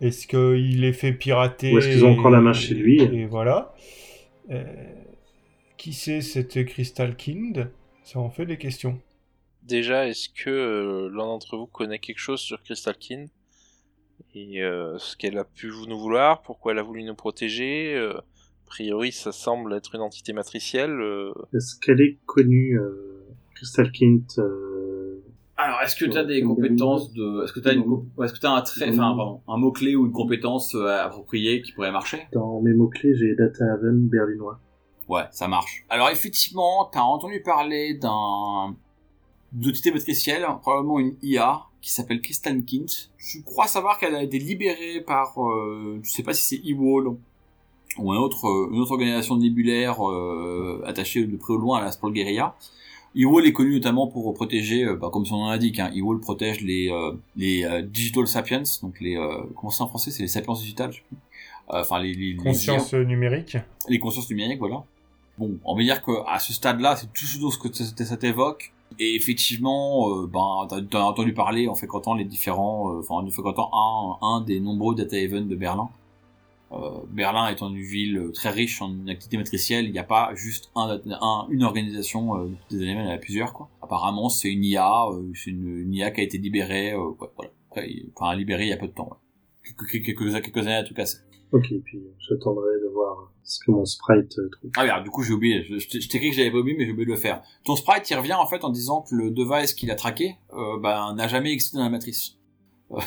[0.00, 3.00] Est-ce qu'il les fait pirater Ou est-ce qu'ils ont encore la main chez lui?
[3.00, 3.74] Et voilà.
[4.50, 4.64] Euh,
[5.76, 7.70] qui c'est cette Crystal Kind?
[8.02, 9.00] Ça en fait des questions.
[9.62, 13.26] Déjà, est-ce que euh, l'un d'entre vous connaît quelque chose sur Crystal Kin
[14.34, 18.14] et euh, ce qu'elle a pu nous vouloir, pourquoi elle a voulu nous protéger euh,
[18.14, 20.98] A priori, ça semble être une entité matricielle.
[21.54, 22.78] Est-ce qu'elle est connue,
[23.54, 24.40] Crystal Kint
[25.56, 27.84] Alors, est-ce que tu as des compétences de, est-ce que tu as une,
[28.22, 31.62] est-ce que tu as un trait, enfin, pardon, un mot clé ou une compétence appropriée
[31.62, 32.26] qui pourrait marcher?
[32.32, 34.58] Dans mes mots clés, j'ai Data Haven berlinois.
[35.08, 35.84] Ouais, ça marche.
[35.90, 38.74] Alors effectivement, t'as entendu parler d'un
[39.52, 43.10] d'entité matricielle, probablement une IA, qui s'appelle Kristen Kint.
[43.18, 47.08] Je crois savoir qu'elle a été libérée par, euh, je sais pas si c'est E-Wall
[47.98, 51.84] ou une autre, euh, une autre organisation nébulaire euh, attachée de près ou loin à
[51.84, 52.54] la Spolgeria.
[53.16, 56.62] E-Wall est connu notamment pour protéger, euh, bah, comme son nom l'indique, hein, E-Wall protège
[56.62, 59.16] les, euh, les Digital Sapiens, donc les,
[59.56, 61.18] comment c'est en français, c'est les sapiens digitales, je sais plus.
[61.68, 63.56] Enfin, les, les, consciences numériques.
[63.88, 64.84] Les consciences numériques, voilà.
[65.38, 68.72] Bon, on va dire que à ce stade-là, c'est tout ce que ça t'évoque.
[68.98, 73.30] Et effectivement, euh, ben, t'as as entendu parler en fréquentant les différents, euh, enfin en
[73.30, 75.90] fréquentant un, un des nombreux data events de Berlin.
[76.72, 80.70] Euh, Berlin étant une ville très riche en activité matricielle, il n'y a pas juste
[80.74, 83.68] un, un une organisation euh, des il y en a plusieurs quoi.
[83.82, 86.94] Apparemment, c'est une IA, c'est une, IA qui a été libérée,
[87.36, 87.50] voilà.
[88.16, 89.10] enfin libérée il y a peu de temps.
[89.64, 91.18] Quelques, quelques années à tout casser.
[91.52, 94.70] Ok, puis j'attendrai de voir ce que mon sprite euh, trouve.
[94.74, 96.86] Ah merde, du coup j'ai oublié, je, je t'ai écrit que j'avais pas oublié mais
[96.86, 97.42] j'ai oublié de le faire.
[97.64, 100.78] Ton sprite il revient en fait en disant que le device qu'il a traqué euh,
[100.78, 102.38] bah, n'a jamais existé dans la matrice.
[102.92, 102.98] euh,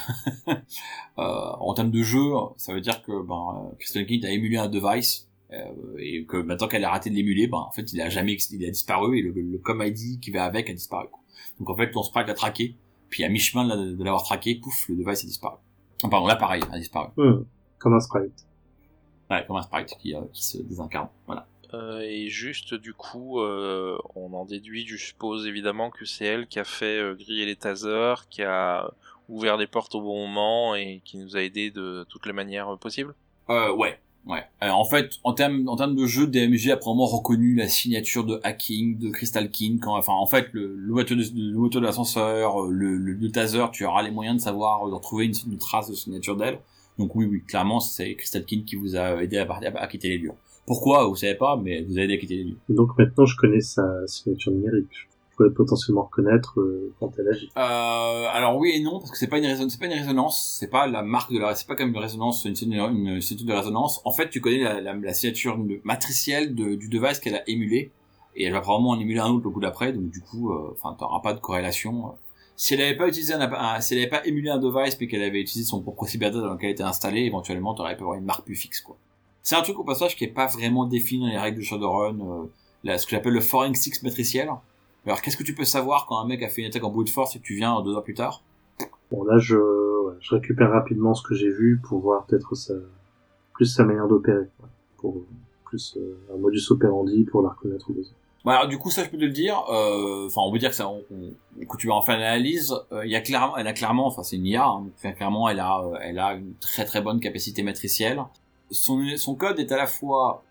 [1.17, 2.21] en termes de jeu,
[2.58, 5.58] ça veut dire que ben, Crystal King a émulé un device euh,
[5.97, 8.65] et que maintenant qu'elle a raté de l'émuler, ben, en fait il a jamais il
[8.65, 11.08] a disparu et le, le com ID qui va avec a disparu.
[11.12, 11.19] Quoi.
[11.60, 12.75] Donc en fait ton sprite l'a traqué,
[13.10, 15.58] puis à mi-chemin de l'avoir traqué, pouf, le device a disparu.
[16.03, 17.10] Enfin, pardon, l'appareil a disparu.
[17.17, 17.43] Hmm
[17.85, 18.47] comme un sprite.
[19.29, 21.07] Ouais, comme un sprite qui, euh, qui se désincarne.
[21.27, 21.45] Voilà.
[21.75, 26.47] Euh, et juste, du coup, euh, on en déduit, je suppose évidemment que c'est elle
[26.47, 28.89] qui a fait euh, griller les tasers, qui a
[29.29, 32.75] ouvert des portes au bon moment et qui nous a aidé de toutes les manières
[32.79, 33.13] possibles.
[33.51, 34.43] Euh, ouais, ouais.
[34.61, 38.39] En fait, en termes en termes de jeu, DMG a probablement reconnu la signature de
[38.43, 39.79] hacking de Crystal King.
[39.79, 44.01] Quand, enfin, en fait, le, le moteur de, l'ascenseur, le, le, le taser, tu auras
[44.01, 46.57] les moyens de savoir, de retrouver une, une trace de signature d'elle.
[46.97, 50.10] Donc oui, oui, clairement, c'est Crystal King qui vous a aidé à, à, à quitter
[50.10, 50.31] les lieux.
[50.65, 52.58] Pourquoi, vous savez pas, mais vous a aidé à quitter les lieux.
[52.69, 54.88] Donc maintenant, je connais sa signature numérique.
[55.31, 57.49] Je pourrais potentiellement reconnaître euh, quand elle agit.
[57.58, 60.58] Euh, alors oui et non, parce que c'est pas une résonance, c'est pas une résonance,
[60.58, 63.60] c'est pas la marque de la, c'est pas comme une résonance, une, une, signature de
[63.60, 64.01] résonance.
[64.05, 67.91] En fait, tu connais la, la, la signature matricielle de, du device qu'elle a émulé,
[68.36, 70.71] et elle va probablement en émuler un autre le coup d'après, donc du coup, euh,
[70.71, 72.15] enfin, euh, t'auras pas de corrélation.
[72.57, 75.23] Si elle avait pas utilisé un, si elle avait pas émulé un device, mais qu'elle
[75.23, 78.25] avait utilisé son propre cyberdata dans lequel elle était installée, éventuellement, t'aurais pu avoir une
[78.25, 78.97] marque plus fixe, quoi.
[79.43, 82.19] C'est un truc au passage qui est pas vraiment défini dans les règles de Shadowrun,
[82.19, 82.45] euh,
[82.83, 84.49] là, ce que j'appelle le forensics matriciel.
[85.05, 87.09] Alors, qu'est-ce que tu peux savoir quand un mec a fait une attaque en brute
[87.09, 88.41] force et que tu viens deux heures plus tard?
[89.11, 89.55] Bon, là, je,
[90.19, 92.73] je récupère rapidement ce que j'ai vu pour voir peut-être sa,
[93.53, 94.47] plus sa manière d'opérer,
[94.97, 95.23] pour
[95.65, 98.15] plus euh, un modus operandi pour la reconnaître au besoin.
[98.45, 99.63] Bon, alors, du coup, ça, je peux te le dire.
[99.69, 102.75] Euh, Enfin, on peut dire que ça, on, on, quand tu vas en faire l'analyse,
[102.91, 104.65] euh, il y a clairement, elle a clairement, enfin, c'est une IA.
[104.65, 108.21] Hein, clairement, elle a, euh, elle a une très très bonne capacité matricielle.
[108.69, 110.43] Son, son code est à la fois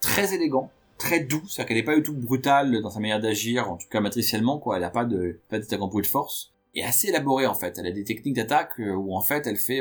[0.00, 3.70] très élégant, très doux, c'est-à-dire qu'elle n'est pas du tout brutale dans sa manière d'agir,
[3.70, 4.76] en tout cas matriciellement, quoi.
[4.76, 6.52] Elle n'a pas de, pas d'attaque en de force.
[6.74, 7.78] Et assez élaborée, en fait.
[7.78, 9.80] Elle a des techniques d'attaque où, en fait, elle fait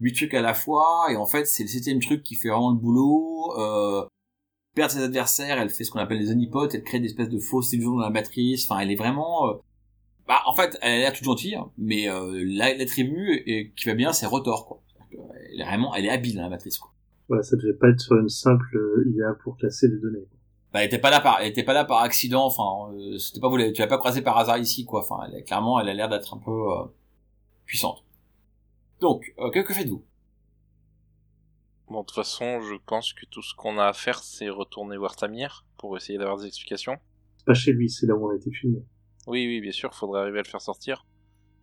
[0.00, 2.70] 8 trucs à la fois, et en fait, c'est le septième truc qui fait vraiment
[2.70, 3.54] le boulot.
[3.58, 4.04] Euh,
[4.76, 7.40] perdre ses adversaires, elle fait ce qu'on appelle des honeypots, elle crée des espèces de
[7.40, 9.48] fausses illusions dans la matrice, enfin, elle est vraiment...
[9.48, 9.54] Euh...
[10.28, 14.26] Bah, en fait, elle a l'air toute gentille, mais euh, l'attribut qui va bien, c'est
[14.26, 14.82] Rotor, quoi.
[15.52, 16.92] Elle est vraiment, elle est habile dans la matrice, quoi.
[17.28, 20.26] Voilà, ça devait pas être une simple IA pour classer des données.
[20.72, 22.44] Bah, elle était pas là par, elle était pas là par accident.
[22.44, 25.00] Enfin, euh, c'était pas vous, tu l'as pas croisé par hasard ici, quoi.
[25.00, 26.84] Enfin, elle clairement, elle a l'air d'être un peu euh,
[27.64, 28.04] puissante.
[29.00, 30.04] Donc, euh, que, que faites-vous?
[31.88, 34.96] Bon, de toute façon, je pense que tout ce qu'on a à faire, c'est retourner
[34.96, 36.96] voir Tamir pour essayer d'avoir des explications.
[37.38, 38.84] C'est pas chez lui, c'est là où on a été filmé.
[39.26, 41.06] Oui, oui, bien sûr, faudrait arriver à le faire sortir.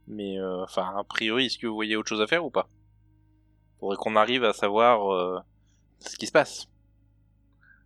[0.08, 2.70] Mais, euh, enfin, a priori, est-ce que vous voyez autre chose à faire ou pas?
[3.80, 5.40] Faudrait qu'on arrive à savoir euh,
[6.00, 6.68] ce qui se passe.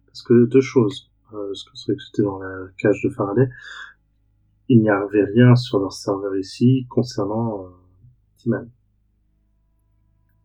[0.06, 1.12] Parce que deux choses.
[1.34, 3.50] Euh, ce que c'est que c'était dans la cage de Faraday.
[4.69, 7.69] Il n'y avait rien sur leur serveur ici concernant euh,
[8.38, 8.69] Timan.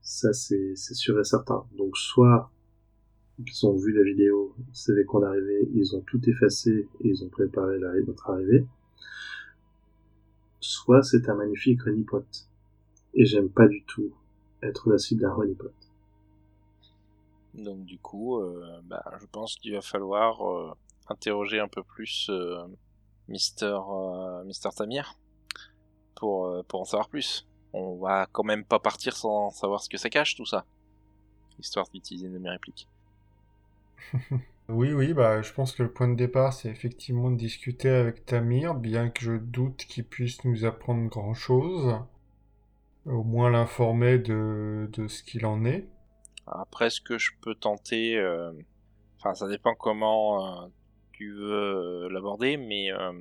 [0.03, 1.65] Ça, c'est, sûr et certain.
[1.79, 2.51] Donc, soit
[3.39, 7.25] ils ont vu la vidéo, ils savaient qu'on arrivait, ils ont tout effacé et ils
[7.25, 8.67] ont préparé la, notre arrivée.
[10.61, 12.25] Soit c'est un magnifique honeypot.
[13.15, 14.13] Et j'aime pas du tout
[14.63, 15.73] être la cible d'un honeypot.
[17.55, 20.73] Donc du coup, euh, bah, je pense qu'il va falloir euh,
[21.09, 22.67] interroger un peu plus euh,
[23.29, 23.79] Mister,
[24.77, 25.15] Tamir
[26.15, 27.47] pour en savoir plus.
[27.73, 30.65] On va quand même pas partir sans savoir ce que ça cache tout ça,
[31.59, 32.89] histoire d'utiliser une de mes répliques.
[34.69, 38.27] oui, oui, bah, je pense que le point de départ, c'est effectivement de discuter avec
[38.27, 41.97] Tamir, bien que je doute qu'il puisse nous apprendre grand-chose.
[43.07, 45.89] Au moins l'informer de, de ce qu'il en est.
[46.47, 48.53] Après, ce que je peux tenter, euh...
[49.19, 50.67] enfin, ça dépend comment euh,
[51.13, 53.13] tu veux l'aborder, mais euh,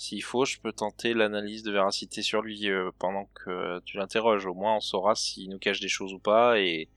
[0.00, 4.46] s'il faut, je peux tenter l'analyse de véracité sur lui euh, pendant que tu l'interroges.
[4.46, 6.88] Au moins, on saura s'il nous cache des choses ou pas et,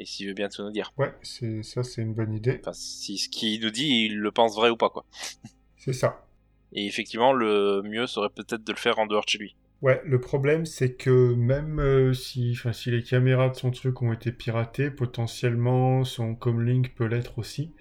[0.00, 0.92] et s'il veut bien tout nous dire.
[0.98, 2.58] Ouais, c'est ça, c'est une bonne idée.
[2.60, 5.06] Enfin, si ce qu'il nous dit, il le pense vrai ou pas, quoi.
[5.76, 6.26] c'est ça.
[6.72, 9.54] Et effectivement, le mieux serait peut-être de le faire en dehors de chez lui.
[9.80, 14.12] Ouais, le problème c'est que même euh, si, si les caméras de son truc ont
[14.12, 17.72] été piratées, potentiellement son comlink peut l'être aussi.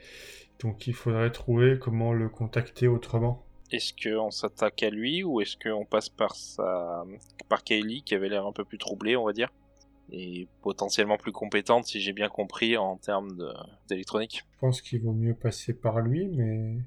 [0.59, 3.48] Donc il faudrait trouver comment le contacter autrement.
[3.71, 7.05] Est-ce qu'on s'attaque à lui ou est-ce qu'on passe par sa
[7.47, 9.49] par Kaylee qui avait l'air un peu plus troublée, on va dire,
[10.11, 13.37] et potentiellement plus compétente si j'ai bien compris en termes
[13.87, 14.43] d'électronique?
[14.53, 16.77] Je pense qu'il vaut mieux passer par lui, mais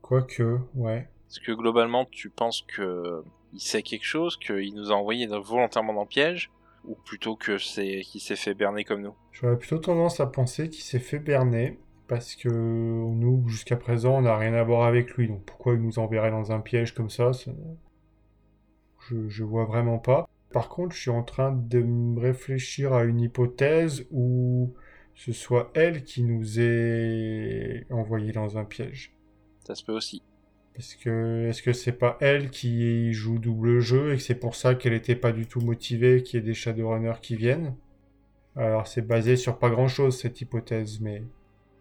[0.00, 1.08] quoique, ouais.
[1.28, 5.92] Est-ce que globalement tu penses que il sait quelque chose, qu'il nous a envoyé volontairement
[5.92, 6.50] dans le piège,
[6.84, 9.14] ou plutôt que c'est qu'il s'est fait berner comme nous?
[9.32, 11.78] J'aurais plutôt tendance à penser qu'il s'est fait berner,
[12.10, 15.80] parce que nous, jusqu'à présent, on n'a rien à voir avec lui, donc pourquoi il
[15.80, 17.52] nous enverrait dans un piège comme ça, ça...
[19.08, 20.28] Je, je vois vraiment pas.
[20.52, 24.74] Par contre, je suis en train de me réfléchir à une hypothèse où
[25.14, 29.14] ce soit elle qui nous ait envoyé dans un piège.
[29.64, 30.20] Ça se peut aussi.
[30.74, 34.56] Est-ce que est-ce que c'est pas elle qui joue double jeu et que c'est pour
[34.56, 37.76] ça qu'elle était pas du tout motivée qu'il y ait des Shadowrunners qui viennent?
[38.56, 41.22] Alors c'est basé sur pas grand chose cette hypothèse, mais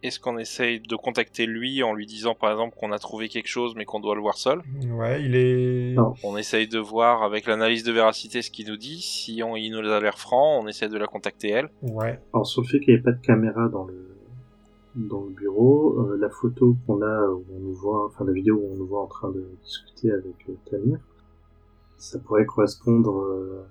[0.04, 3.47] est-ce qu'on essaye de contacter lui en lui disant par exemple qu'on a trouvé quelque
[3.47, 4.62] chose mais qu'on doit le voir seul?
[4.91, 5.93] Ouais, il est.
[5.93, 6.14] Non.
[6.24, 9.02] On essaye de voir avec l'analyse de véracité ce qu'il nous dit.
[9.02, 11.70] Si on, il nous a l'air franc, on essaie de la contacter elle.
[11.82, 12.20] Ouais.
[12.34, 14.06] Alors sur le fait qu'il n'y ait pas de caméra dans le
[14.95, 18.56] dans le bureau, euh, la photo qu'on a où on nous voit, enfin la vidéo
[18.56, 20.97] où on nous voit en train de discuter avec euh, Tamir,
[21.97, 23.66] ça pourrait correspondre euh,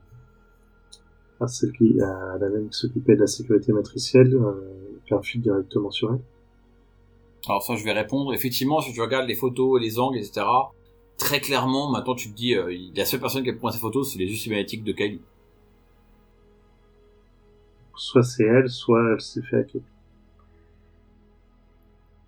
[1.41, 5.41] à celle qui à la même qui s'occupait de la sécurité matricielle, euh, un fil
[5.41, 6.21] directement sur elle.
[7.47, 8.35] Alors ça, je vais répondre.
[8.35, 10.45] Effectivement, si tu regardes les photos, les angles, etc.,
[11.17, 14.13] très clairement, maintenant tu te dis, euh, la seule personne qui a prendre ces photos,
[14.13, 15.23] c'est les yeux cinématiques de Kylie.
[17.97, 19.83] Soit c'est elle, soit elle s'est fait hacker.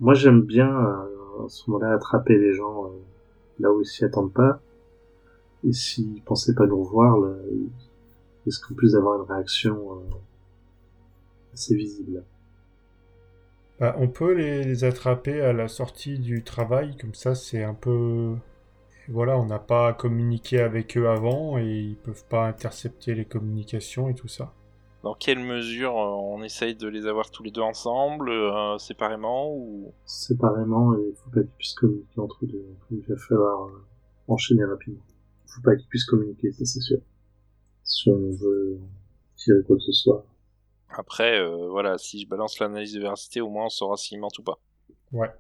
[0.01, 2.99] Moi j'aime bien euh, à ce moment-là attraper les gens euh,
[3.61, 4.61] là où ils s'y attendent pas.
[5.63, 7.69] Et s'ils pensaient pas nous revoir, là, ils
[8.47, 10.03] risquent en plus d'avoir une réaction
[11.53, 12.25] assez visible.
[13.81, 17.75] Bah, on peut les, les attraper à la sortie du travail, comme ça c'est un
[17.75, 18.37] peu...
[19.09, 23.25] Voilà, on n'a pas à communiquer avec eux avant et ils peuvent pas intercepter les
[23.25, 24.53] communications et tout ça.
[25.03, 29.51] Dans quelle mesure euh, on essaye de les avoir tous les deux ensemble, euh, séparément
[29.51, 29.95] ou?
[30.05, 32.65] Séparément, et il faut pas qu'ils puissent communiquer entre eux deux.
[32.91, 33.83] Il va falloir euh,
[34.29, 35.03] enchaîner rapidement.
[35.47, 36.99] Il faut pas qu'ils puissent communiquer, ça c'est sûr.
[37.83, 38.79] Si on veut
[39.37, 40.25] tirer quoi que ce soit.
[40.99, 44.39] Après, euh, voilà, si je balance l'analyse de véracité, au moins on saura s'ils mentent
[44.39, 44.59] ou pas.
[45.13, 45.31] Ouais.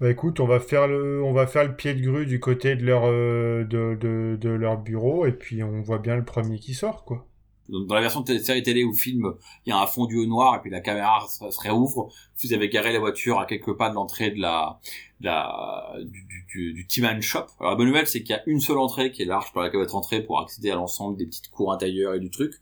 [0.00, 2.76] Bah écoute, on va faire le, on va faire le pied de grue du côté
[2.76, 6.58] de leur, euh, de, de, de leur bureau et puis on voit bien le premier
[6.58, 7.26] qui sort, quoi.
[7.68, 9.34] Donc, dans la version de série télé ou film,
[9.66, 12.08] il y a un fondu au noir et puis la caméra se, se réouvre.
[12.42, 14.78] Vous avez garé la voiture à quelques pas de l'entrée de la,
[15.20, 17.44] de la du, du, du, du T-Man Shop.
[17.60, 19.64] Alors la bonne nouvelle, c'est qu'il y a une seule entrée qui est large par
[19.64, 22.54] laquelle vous êtes rentré pour accéder à l'ensemble des petites cours intérieures et du truc.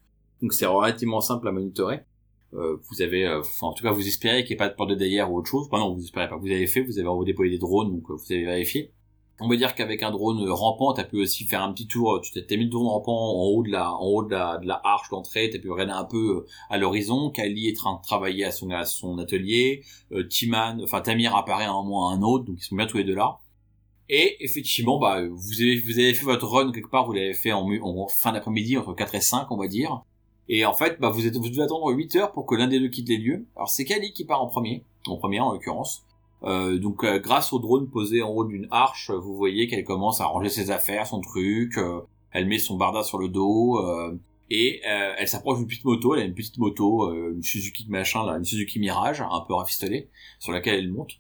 [0.43, 2.01] Donc c'est relativement simple à monitorer.
[2.55, 4.74] Euh, vous avez, euh, enfin, en tout cas, vous espérez qu'il n'y ait pas de
[4.74, 5.66] porte de derrière ou autre chose.
[5.66, 6.36] Enfin non, vous espérez pas.
[6.36, 8.92] Vous avez fait, vous avez déployé des drones, donc euh, vous avez vérifié.
[9.38, 12.20] On va dire qu'avec un drone rampant, tu as pu aussi faire un petit tour.
[12.22, 14.66] Tu t'es mis le drone rampant en haut de la, en haut de la, de
[14.66, 15.51] la arche d'entrée.
[15.51, 17.30] Tu as pu regarder un peu à l'horizon.
[17.30, 19.82] Kali est en train de travailler à son, à son atelier.
[20.30, 22.97] Timan, enfin Tamir apparaît à un moment à un autre, donc ils sont bien tous
[22.97, 23.40] les deux là.
[24.09, 27.05] Et effectivement, bah, vous avez, vous avez fait votre run quelque part.
[27.07, 30.03] Vous l'avez fait en, en fin d'après-midi entre 4 et 5, on va dire.
[30.49, 32.78] Et en fait, bah, vous êtes, vous devez attendre 8 heures pour que l'un des
[32.78, 33.47] deux quitte les lieux.
[33.57, 36.05] Alors c'est Kali qui part en premier, en premier en l'occurrence.
[36.44, 40.20] Euh, donc euh, grâce au drone posé en haut d'une arche, vous voyez qu'elle commence
[40.20, 41.78] à ranger ses affaires, son truc.
[41.78, 44.14] euh, elle met son barda sur le dos euh,
[44.51, 46.14] et euh, elle s'approche d'une petite moto.
[46.14, 50.09] Elle a une petite moto, une Suzuki machin, là, une Suzuki Mirage, un peu rafistolée,
[50.38, 51.12] sur laquelle elle monte.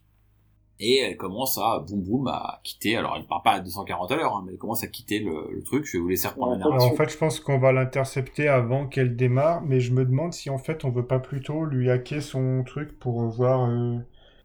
[0.78, 2.96] Et elle commence à boum boum à quitter.
[2.96, 5.48] Alors elle part pas à 240 à l'heure, hein, mais elle commence à quitter le,
[5.54, 5.84] le truc.
[5.86, 6.92] Je vais vous laisser reprendre la Ouais, Alors, narration.
[6.94, 10.50] en fait, je pense qu'on va l'intercepter avant qu'elle démarre, mais je me demande si
[10.50, 13.96] en fait on veut pas plutôt lui hacker son truc pour voir euh,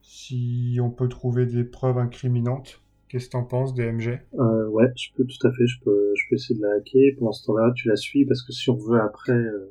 [0.02, 2.82] si on peut trouver des preuves incriminantes.
[3.10, 6.24] Qu'est-ce que t'en penses, DMG Euh, ouais, je peux tout à fait, je peux, je
[6.30, 7.12] peux essayer de la hacker.
[7.20, 9.70] Pendant ce temps-là, tu la suis parce que si on veut après euh,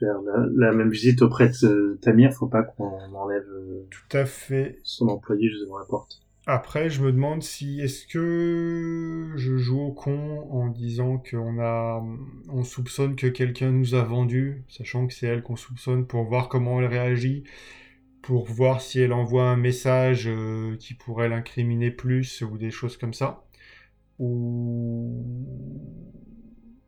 [0.00, 4.16] faire la, la même visite auprès de euh, Tamir, faut pas qu'on enlève euh, Tout
[4.16, 4.78] à fait.
[4.82, 6.20] son employé juste devant la porte.
[6.46, 12.02] Après, je me demande si est-ce que je joue au con en disant qu'on a,
[12.48, 16.48] on soupçonne que quelqu'un nous a vendu, sachant que c'est elle qu'on soupçonne pour voir
[16.48, 17.44] comment elle réagit,
[18.22, 22.96] pour voir si elle envoie un message euh, qui pourrait l'incriminer plus ou des choses
[22.96, 23.44] comme ça,
[24.18, 25.24] ou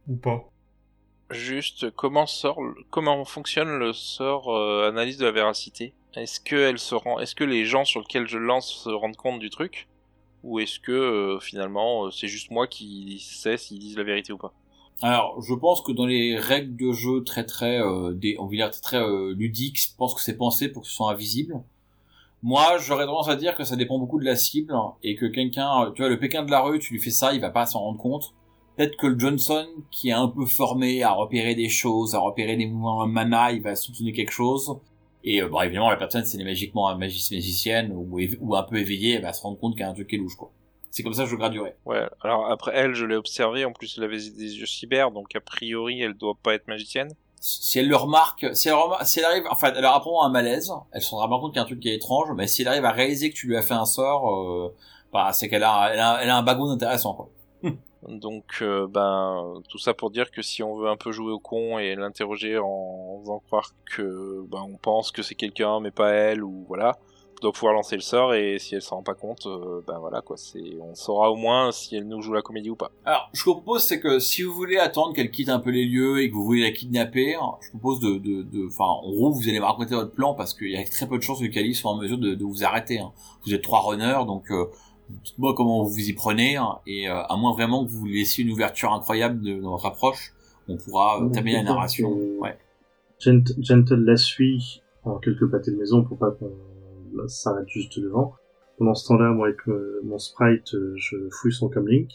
[0.08, 0.51] ou pas.
[1.32, 2.60] Juste, comment sort,
[2.90, 5.94] comment fonctionne le sort euh, analyse de la véracité?
[6.14, 9.88] Est-ce que les gens sur lesquels je lance se rendent compte du truc,
[10.44, 14.32] ou est-ce que euh, finalement euh, c'est juste moi qui sais s'ils disent la vérité
[14.32, 14.52] ou pas?
[15.00, 18.48] Alors, je pense que dans les règles de jeu très très, on
[18.82, 19.02] très
[19.34, 21.60] ludiques, je pense que c'est pensé pour que ce soit invisible.
[22.44, 25.90] Moi, j'aurais tendance à dire que ça dépend beaucoup de la cible et que quelqu'un,
[25.94, 27.80] tu vois, le Pékin de la rue, tu lui fais ça, il va pas s'en
[27.80, 28.34] rendre compte.
[28.76, 32.56] Peut-être que le Johnson, qui est un peu formé à repérer des choses, à repérer
[32.56, 34.78] des mouvements mana, il va soupçonner quelque chose.
[35.24, 38.62] Et euh, bon, évidemment, la personne, si elle est magiquement un magicien magicienne ou, un
[38.62, 40.36] peu éveillée, elle va se rendre compte qu'il y a un truc qui est louche,
[40.36, 40.50] quoi.
[40.90, 41.76] C'est comme ça que je graduerais.
[41.86, 42.06] Ouais.
[42.20, 43.64] Alors après elle, je l'ai observée.
[43.64, 47.08] En plus, elle avait des yeux cyber, donc a priori, elle doit pas être magicienne.
[47.40, 50.30] si elle le remarque, si elle, remarque, si elle arrive, enfin, elle aura probablement un
[50.30, 52.46] malaise, elle se rendra pas compte qu'il y a un truc qui est étrange, mais
[52.46, 54.76] si elle arrive à réaliser que tu lui as fait un sort, euh,
[55.14, 57.30] bah, c'est qu'elle a, elle a, elle a un bagoon intéressant, quoi.
[58.08, 61.38] Donc, euh, ben, tout ça pour dire que si on veut un peu jouer au
[61.38, 66.10] con et l'interroger en faisant croire que, ben, on pense que c'est quelqu'un mais pas
[66.10, 66.98] elle ou voilà,
[67.40, 70.20] doit pouvoir lancer le sort et si elle s'en rend pas compte, euh, ben voilà
[70.20, 72.92] quoi, c'est on saura au moins si elle nous joue la comédie ou pas.
[73.04, 76.22] Alors, je propose, c'est que si vous voulez attendre qu'elle quitte un peu les lieux
[76.22, 79.48] et que vous voulez la kidnapper, je vous propose de, de, enfin, en gros, vous
[79.48, 81.74] allez me raconter votre plan parce qu'il y a très peu de chances que Kali
[81.74, 83.00] soit en mesure de, de vous arrêter.
[83.00, 83.10] hein.
[83.44, 84.66] Vous êtes trois runners, donc euh,
[85.24, 88.50] dites-moi comment vous y prenez hein, et euh, à moins vraiment que vous laissiez une
[88.50, 90.32] ouverture incroyable de, dans votre approche,
[90.68, 92.12] on pourra euh, la narration.
[92.40, 92.56] Ouais.
[93.20, 98.34] Gent- Gentle la suit en quelques pâtés de maison pour pas qu'on s'arrête juste devant.
[98.78, 102.10] Pendant ce temps-là, moi avec euh, mon sprite, euh, je fouille son comlink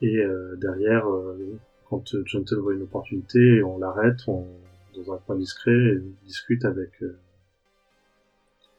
[0.00, 4.46] et euh, derrière, euh, quand Gentle voit une opportunité, on l'arrête on,
[4.96, 7.18] dans un coin discret et on discute avec euh,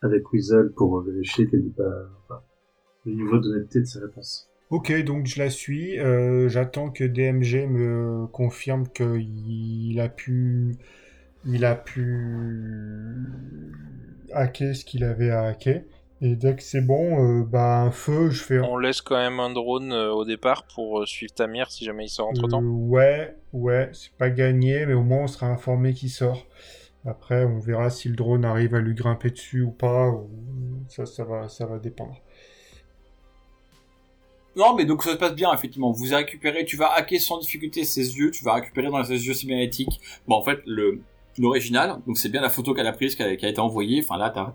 [0.01, 1.83] avec Weasel pour vérifier qu'elle dit pas
[3.05, 4.47] le niveau d'honnêteté de ses réponses.
[4.69, 5.99] Ok, donc je la suis.
[5.99, 10.75] euh, J'attends que DMG me confirme qu'il a pu,
[11.45, 13.27] il a pu
[14.33, 15.81] hacker ce qu'il avait à hacker.
[16.23, 18.59] Et dès que c'est bon, euh, bah un feu, je fais.
[18.59, 22.05] On laisse quand même un drone euh, au départ pour euh, suivre Tamir si jamais
[22.05, 22.61] il sort entre temps.
[22.61, 26.45] Euh, ouais, ouais, c'est pas gagné, mais au moins on sera informé qu'il sort.
[27.05, 30.09] Après, on verra si le drone arrive à lui grimper dessus ou pas.
[30.09, 30.29] ou-
[30.87, 32.21] Ça, ça va, ça va dépendre.
[34.55, 35.91] Non, mais donc ça se passe bien, effectivement.
[35.91, 39.25] Vous avez récupéré, tu vas hacker sans difficulté ses yeux, tu vas récupérer dans ses
[39.25, 40.01] yeux cybernétiques.
[40.27, 41.01] Bon, en fait, le,
[41.37, 44.03] l'original, donc c'est bien la photo qu'elle a prise, qui a, été envoyée.
[44.03, 44.53] Enfin, là, t'as,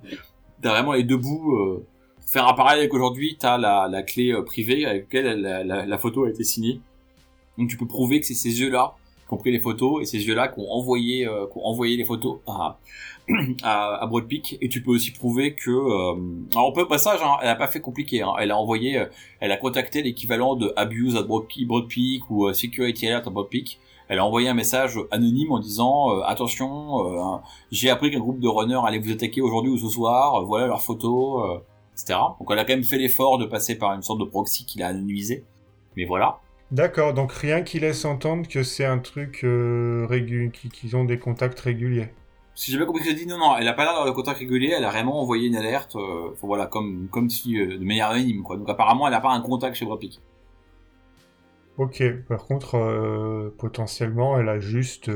[0.61, 1.57] t'as vraiment les deux bouts.
[1.57, 1.87] Euh,
[2.27, 5.87] faire un parallèle avec aujourd'hui, t'as la, la clé euh, privée avec laquelle la, la,
[5.87, 6.81] la photo a été signée.
[7.57, 8.95] Donc tu peux prouver que c'est ces yeux-là
[9.27, 11.97] qui ont pris les photos et ces yeux-là qui ont envoyé, euh, qui ont envoyé
[11.97, 12.79] les photos à,
[13.63, 14.57] à, à Broad Peak.
[14.61, 16.15] Et tu peux aussi prouver que, euh,
[16.53, 18.23] alors au peu passage, hein, elle a pas fait compliqué.
[18.23, 19.07] Hein, elle a envoyé, euh,
[19.41, 23.27] elle a contacté l'équivalent de Abuse à Broad Peak, Broad Peak ou euh, Security Alert
[23.27, 23.81] à Broad Peak.
[24.09, 27.39] Elle a envoyé un message anonyme en disant euh, attention, euh,
[27.73, 30.45] j'ai appris qu'un groupe de runners allait vous attaquer aujourd'hui ou ce soir.
[30.45, 31.61] voilà leurs photos,
[31.93, 32.21] etc.
[32.39, 34.85] Donc elle a quand même fait l'effort de passer par une sorte de proxy qu'il
[34.85, 35.45] a anonymisé.
[35.97, 36.39] Mais voilà.
[36.71, 41.05] D'accord, donc rien qui laisse entendre que c'est un truc euh, régu- qui- qu'ils ont
[41.05, 42.09] des contacts réguliers.
[42.55, 44.13] Si j'ai bien compris ce que dit, non, non, elle a pas l'air d'avoir le
[44.13, 47.85] contact régulier, elle a vraiment envoyé une alerte, euh, voilà, comme, comme si, euh, de
[47.85, 48.57] manière anonyme, quoi.
[48.57, 50.21] Donc apparemment, elle a pas un contact chez Peak.
[51.77, 55.11] Ok, par contre, potentiellement, elle a juste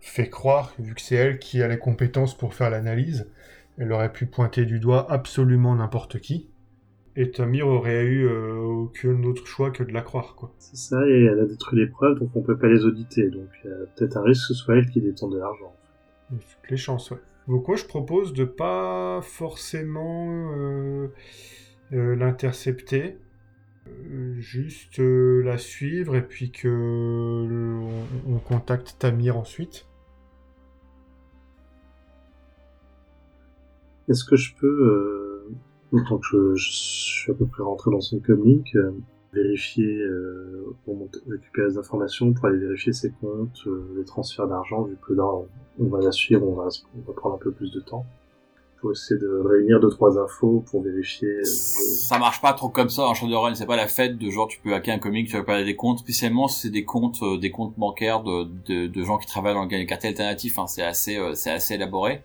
[0.00, 3.30] fait croire, vu que c'est elle qui a les compétences pour faire l'analyse,
[3.78, 6.48] elle aurait pu pointer du doigt absolument n'importe qui,
[7.16, 10.52] et Tamir aurait eu euh, aucun autre choix que de la croire, quoi.
[10.58, 13.30] C'est ça, et elle a détruit les preuves, donc on peut pas les auditer.
[13.30, 15.74] Donc il y a peut-être un risque que ce soit elle qui détende de l'argent.
[16.30, 17.18] Il y a toutes les chances, ouais.
[17.48, 21.08] Donc moi, je propose de pas forcément euh,
[21.92, 23.18] euh, l'intercepter,
[23.86, 27.88] euh, juste euh, la suivre, et puis que euh,
[28.26, 29.86] on, on contacte Tamir ensuite.
[34.08, 34.66] Est-ce que je peux,
[35.90, 38.90] que je, suis à peu près rentré dans son comlink, euh,
[39.32, 44.82] vérifier, euh, pour récupérer des informations, pour aller vérifier ses comptes, euh, les transferts d'argent,
[44.82, 45.24] vu que là,
[45.78, 48.04] on, va la suivre, on va, on va prendre un peu plus de temps.
[48.80, 51.28] Pour essayer de réunir deux, trois infos pour vérifier.
[51.28, 54.46] euh, Ça marche pas trop comme ça en Shadowrun, c'est pas la fête de genre
[54.48, 57.38] tu peux hacker un comic, tu vas pas des comptes, spécialement c'est des comptes, euh,
[57.38, 60.82] des comptes bancaires de, de, de gens qui travaillent dans le quartier alternatif, hein, c'est
[60.82, 62.22] assez, euh, c'est assez élaboré.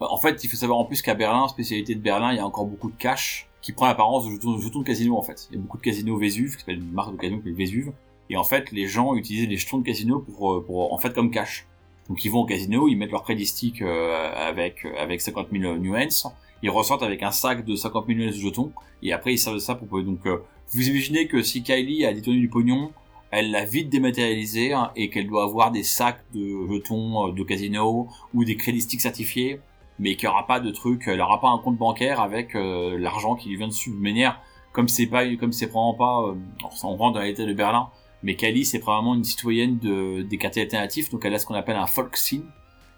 [0.00, 2.40] Bah, En fait, il faut savoir en plus qu'à Berlin, spécialité de Berlin, il y
[2.40, 5.48] a encore beaucoup de cash qui prend l'apparence de jetons, de casino en fait.
[5.50, 7.92] Il y a beaucoup de casinos Vésuve, qui s'appelle une marque de casino qui Vésuve,
[8.30, 11.12] et en fait, les gens utilisent les jetons de casino pour, euh, pour en fait
[11.12, 11.66] comme cash.
[12.08, 15.76] Donc ils vont au casino, ils mettent leur crédit stick euh, avec avec 50 000
[15.76, 16.26] nuances,
[16.62, 18.72] ils ressortent avec un sac de 50 000 nuances de jetons,
[19.02, 20.38] et après ils servent ça pour donc euh,
[20.72, 22.92] vous imaginez que si Kylie a détourné du pognon,
[23.30, 27.44] elle l'a vite dématérialisé hein, et qu'elle doit avoir des sacs de jetons euh, de
[27.44, 29.60] casino ou des crédits certifiés,
[30.00, 33.36] mais qu'il n'y pas de truc, elle aura pas un compte bancaire avec euh, l'argent
[33.36, 33.90] qui lui vient dessus.
[33.90, 34.40] De manière
[34.72, 37.52] comme c'est pas comme c'est probablement pas euh, alors, ça, on rentre dans l'état de
[37.52, 37.88] Berlin
[38.22, 41.54] mais Kali c'est probablement une citoyenne de, des quartiers alternatifs donc elle a ce qu'on
[41.54, 42.42] appelle un Volkssin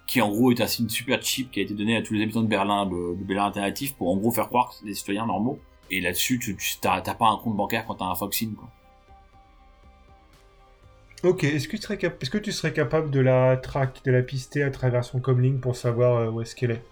[0.07, 2.23] qui en gros est un signe super cheap qui a été donné à tous les
[2.23, 5.27] habitants de Berlin de, Berlin alternatif pour en gros faire croire que c'est des citoyens
[5.27, 5.59] normaux.
[5.91, 8.69] Et là-dessus tu t'as pas un compte bancaire quand t'as un Volkssin quoi.
[11.25, 14.11] Ok, est-ce que, tu serais cap- est-ce que tu serais capable de la track, de
[14.11, 16.83] la pister à travers son comlink pour savoir euh, où est-ce qu'elle est?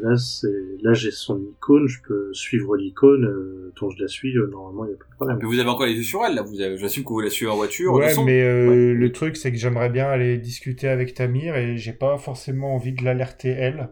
[0.00, 0.48] Bah là, c'est,
[0.82, 4.46] là, j'ai son icône, je peux suivre l'icône, euh, tant que je la suis, euh,
[4.46, 5.38] normalement, il n'y a pas de problème.
[5.40, 7.30] mais vous avez encore les yeux sur elle là vous avez j'assume que vous la
[7.30, 8.94] suivez en voiture Ouais, mais euh, Ouais.
[8.94, 12.92] le truc, c'est que j'aimerais bien aller discuter avec Tamir et j'ai pas forcément envie
[12.92, 13.90] de l'alerter elle,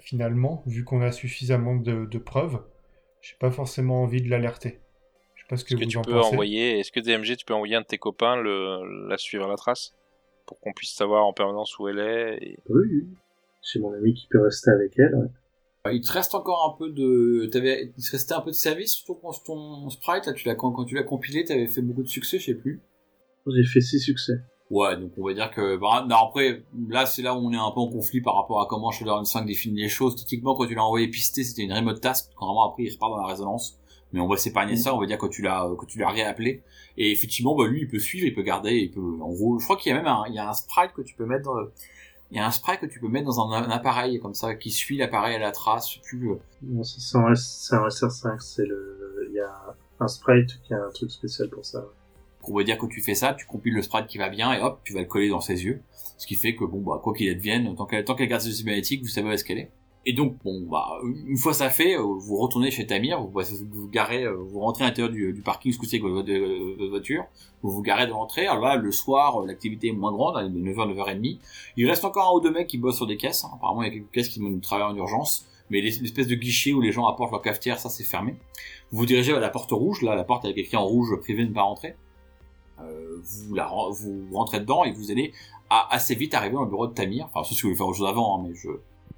[0.00, 2.60] finalement, vu qu'on a suffisamment de, de preuves.
[3.20, 4.80] J'ai pas forcément envie de l'alerter.
[5.36, 6.32] Je sais pas ce que Est-ce que tu en peux pensez.
[6.32, 9.48] envoyer, est-ce que DMG tu peux envoyer un de tes copains le, la suivre à
[9.48, 9.94] la trace
[10.46, 12.58] pour qu'on puisse savoir en permanence où elle est et...
[12.68, 13.06] Oui, oui.
[13.62, 15.28] J'ai mon ami qui peut rester avec elle, ouais.
[15.94, 18.92] Il te reste encore un peu de, t'avais, il te restait un peu de service
[18.92, 22.02] sur ton, ton sprite, là, tu l'as, quand, quand tu l'as compilé, t'avais fait beaucoup
[22.04, 22.82] de succès, je sais plus.
[23.48, 24.34] J'ai fait 6 succès.
[24.70, 27.56] Ouais, donc on va dire que, bah, non, après, là, c'est là où on est
[27.56, 30.14] un peu en conflit par rapport à comment Shadowrun 5 définit les choses.
[30.14, 33.10] Typiquement, quand tu l'as envoyé pister, c'était une remote task, quand vraiment après, il repart
[33.10, 33.76] dans la résonance.
[34.12, 36.62] Mais on va s'épargner ça, on va dire que tu l'as, que tu l'as réappelé.
[36.96, 39.64] Et effectivement, bah, lui, il peut suivre, il peut garder, il peut, en gros, je
[39.64, 41.44] crois qu'il y a même un, il y a un sprite que tu peux mettre,
[41.44, 41.66] dans-
[42.32, 44.54] il y a un sprite que tu peux mettre dans un, un appareil, comme ça,
[44.54, 46.30] qui suit l'appareil à la trace, plus,
[46.62, 50.82] Non, c'est un, c'est un SR5, c'est le, il y a un sprite qui a
[50.82, 51.84] un truc spécial pour ça.
[52.48, 54.62] on va dire que tu fais ça, tu compiles le sprite qui va bien, et
[54.62, 55.82] hop, tu vas le coller dans ses yeux.
[56.16, 58.52] Ce qui fait que, bon, bah, quoi qu'il advienne, tant qu'elle, tant qu'elle garde ses
[58.52, 59.70] cinématiques, vous savez où est-ce qu'elle est.
[60.04, 60.98] Et donc, bon, bah,
[61.28, 63.30] une fois ça fait, euh, vous retournez chez Tamir, vous,
[63.70, 67.24] vous, garez, euh, vous rentrez à l'intérieur du, parking, ce avec votre, euh, votre voiture,
[67.62, 70.46] vous vous garez de l'entrée, alors là, le soir, euh, l'activité est moins grande, elle
[70.46, 71.38] est de 9h, 9h30.
[71.76, 73.50] Il reste encore un ou deux mecs qui bossent sur des caisses, hein.
[73.54, 76.34] apparemment il y a quelques caisses qui vont travailler en urgence, mais l'es- l'espèce de
[76.34, 78.34] guichet où les gens apportent leur cafetière, ça c'est fermé.
[78.90, 81.44] Vous vous dirigez vers la porte rouge, là, la porte avec écrit en rouge, privé
[81.44, 81.94] ne pas rentrer.
[82.78, 85.32] Vous, la, vous rentrez dedans et vous allez
[85.70, 87.98] à- assez vite arriver le bureau de Tamir, enfin, sauf si vous voulez faire autre
[87.98, 88.68] chose avant, hein, mais je,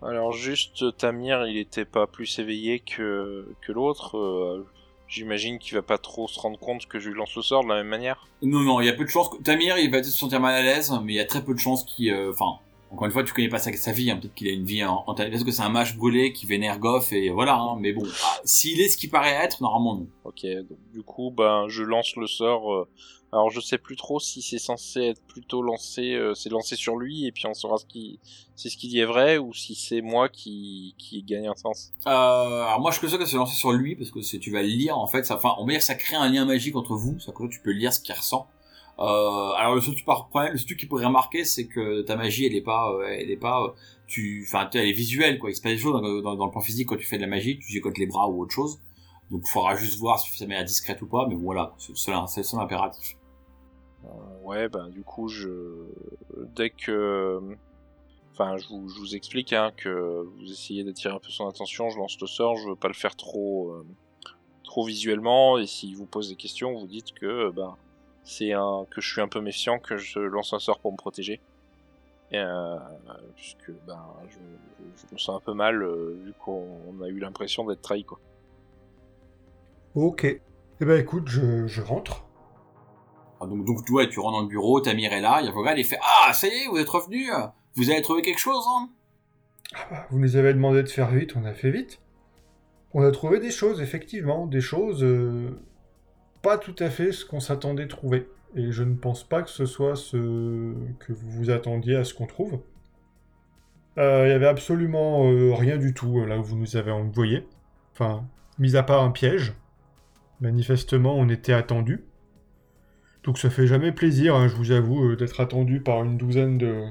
[0.03, 4.17] Alors juste Tamir, il était pas plus éveillé que, que l'autre.
[4.19, 4.67] euh,
[5.07, 7.69] J'imagine qu'il va pas trop se rendre compte que je lui lance le sort de
[7.69, 8.27] la même manière.
[8.43, 9.37] Non, non, il y a peu de chances que...
[9.43, 11.59] Tamir, il va se sentir mal à l'aise, mais il y a très peu de
[11.59, 12.11] chances qu'il...
[12.11, 12.59] euh, Enfin,
[12.91, 14.83] encore une fois, tu connais pas sa, sa vie, hein, peut-être qu'il a une vie
[14.85, 15.05] en...
[15.07, 18.03] en parce que c'est un mâche brûlé qui vénère Goff, et voilà, hein, mais bon,
[18.45, 20.07] s'il est ce qu'il paraît être, normalement non.
[20.25, 22.89] Ok, donc du coup, ben je lance le sort.
[23.35, 26.97] Alors je sais plus trop si c'est censé être plutôt lancé, euh, c'est lancé sur
[26.97, 28.21] lui et puis on saura ce qui,
[28.55, 31.93] si ce qu'il dit est vrai ou si c'est moi qui qui gagne un sens.
[32.07, 34.63] Euh, alors moi, je suis sûr que c'est lancé sur lui, parce que tu vas
[34.63, 37.19] lire, en fait, ça, enfin, on va dire ça crée un lien magique entre vous,
[37.19, 38.49] ça que tu peux lire ce qu'il ressent.
[39.01, 42.55] Euh, alors le seul problème, le truc qui pourrait remarquer, c'est que ta magie, elle
[42.55, 43.69] est pas, euh, elle est pas, euh,
[44.07, 45.51] tu, enfin, elle est visuelle, quoi.
[45.51, 47.59] Il se passe des choses dans, le plan physique quand tu fais de la magie,
[47.59, 48.81] tu gigotes les bras ou autre chose.
[49.31, 52.45] Donc, il faudra juste voir si ça manière discrète ou pas, mais voilà, c'est le
[52.45, 53.17] seul impératif.
[54.43, 55.49] Ouais, ben du coup, je
[56.55, 57.41] dès que,
[58.33, 62.21] enfin, je vous, explique hein, que vous essayez d'attirer un peu son attention, je lance
[62.21, 63.87] le sort, je veux pas le faire trop, euh,
[64.63, 67.77] trop visuellement et s'il vous pose des questions, vous dites que ben
[68.23, 70.97] c'est un que je suis un peu méfiant, que je lance un sort pour me
[70.97, 71.41] protéger.
[72.33, 72.79] Euh,
[73.37, 77.83] puisque ben je, me sens un peu mal euh, vu qu'on a eu l'impression d'être
[77.83, 78.19] trahi quoi.
[79.95, 80.25] Ok.
[80.25, 82.24] Eh ben écoute, je rentre.
[83.47, 85.85] Donc, donc, tu vois, tu rentres dans le bureau, Tamir est là, il regarde et
[85.85, 87.31] fait, ah, ça y est, vous êtes revenu,
[87.75, 88.89] vous avez trouvé quelque chose, hein?
[89.75, 92.01] Ah bah, vous nous avez demandé de faire vite, on a fait vite.
[92.93, 95.59] On a trouvé des choses, effectivement, des choses euh,
[96.43, 98.29] pas tout à fait ce qu'on s'attendait trouver.
[98.55, 100.17] Et je ne pense pas que ce soit ce
[101.01, 102.61] que vous vous attendiez à ce qu'on trouve.
[103.99, 106.93] Euh, Il y avait absolument euh, rien du tout euh, là où vous nous avez
[106.93, 107.49] envoyé.
[107.93, 108.25] Enfin,
[108.59, 109.55] mis à part un piège.
[110.41, 112.05] Manifestement, on était attendu.
[113.25, 116.59] Donc ça fait jamais plaisir, hein, je vous avoue, euh, d'être attendu par une douzaine
[116.59, 116.85] de,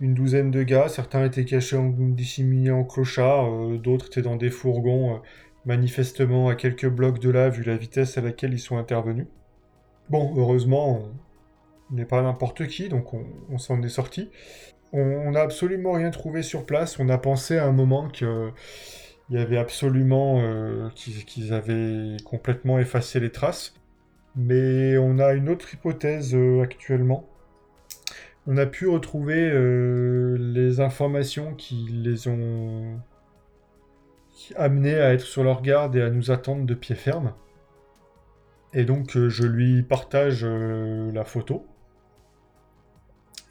[0.00, 0.88] une douzaine de gars.
[0.88, 5.18] Certains étaient cachés en dissimulés en clochard, euh, d'autres étaient dans des fourgons, euh,
[5.66, 9.26] manifestement à quelques blocs de là, vu la vitesse à laquelle ils sont intervenus.
[10.08, 11.10] Bon, heureusement,
[11.90, 14.30] on n'est pas n'importe qui, donc on, s'en est sorti.
[14.92, 16.98] On n'a absolument rien trouvé sur place.
[16.98, 18.50] On a pensé à un moment que
[19.30, 23.74] il y avait absolument euh, qu'ils avaient complètement effacé les traces.
[24.36, 27.28] Mais on a une autre hypothèse euh, actuellement.
[28.46, 33.00] On a pu retrouver euh, les informations qui les ont
[34.56, 37.32] amenés à être sur leur garde et à nous attendre de pied ferme.
[38.72, 41.64] Et donc euh, je lui partage la photo.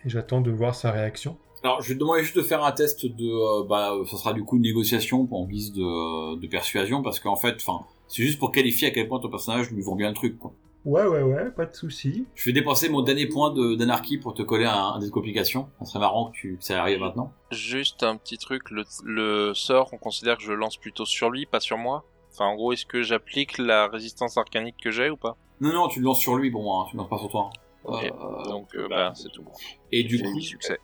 [0.05, 1.37] Et j'attends de voir sa réaction.
[1.63, 4.43] Alors, je vais demander juste de faire un test de, euh, bah, ça sera du
[4.43, 7.63] coup une négociation en guise de, persuasion, parce qu'en fait,
[8.09, 10.53] c'est juste pour qualifier à quel point ton personnage lui vend bien le truc, quoi.
[10.85, 12.27] Ouais, ouais, ouais, pas de souci.
[12.35, 15.69] Je vais dépenser mon dernier point de- d'anarchie pour te coller un, un des complications.
[15.79, 17.31] Ça serait marrant que, tu, que ça arrive maintenant.
[17.51, 21.45] Juste un petit truc, le, le sort, on considère que je lance plutôt sur lui,
[21.45, 22.03] pas sur moi.
[22.33, 25.37] Enfin, en gros, est-ce que j'applique la résistance arcanique que j'ai ou pas?
[25.61, 27.49] Non, non, tu le lances sur lui, bon, hein, tu le lances pas sur toi.
[27.85, 28.09] Euh,
[28.49, 29.45] Donc, euh, bah, bah, c'est tout.
[29.91, 30.79] et du coup, succès.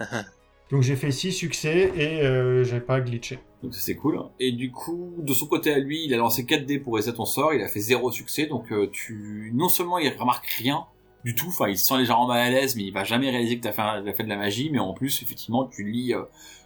[0.70, 3.38] Donc j'ai fait 6 succès et euh, j'ai pas glitché.
[3.62, 4.20] donc ça c'est cool.
[4.38, 7.14] Et du coup, de son côté à lui, il a lancé 4 dés pour essayer
[7.14, 10.84] ton sort, il a fait zéro succès, donc euh, tu, non seulement il remarque rien
[11.24, 13.58] du tout, enfin il se sent légèrement mal à l'aise, mais il va jamais réaliser
[13.58, 16.22] que t'as fait, t'as fait de la magie, mais en plus, effectivement, tu lis, euh,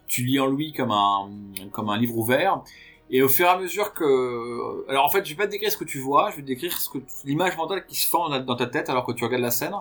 [0.08, 2.62] tu lis en lui comme un livre ouvert.
[3.14, 5.70] Et au fur et à mesure que, alors en fait, je vais pas te décrire
[5.70, 8.42] ce que tu vois, je vais te décrire ce que l'image mentale qui se forme
[8.44, 9.74] dans- ta tête alors que tu regardes la scène.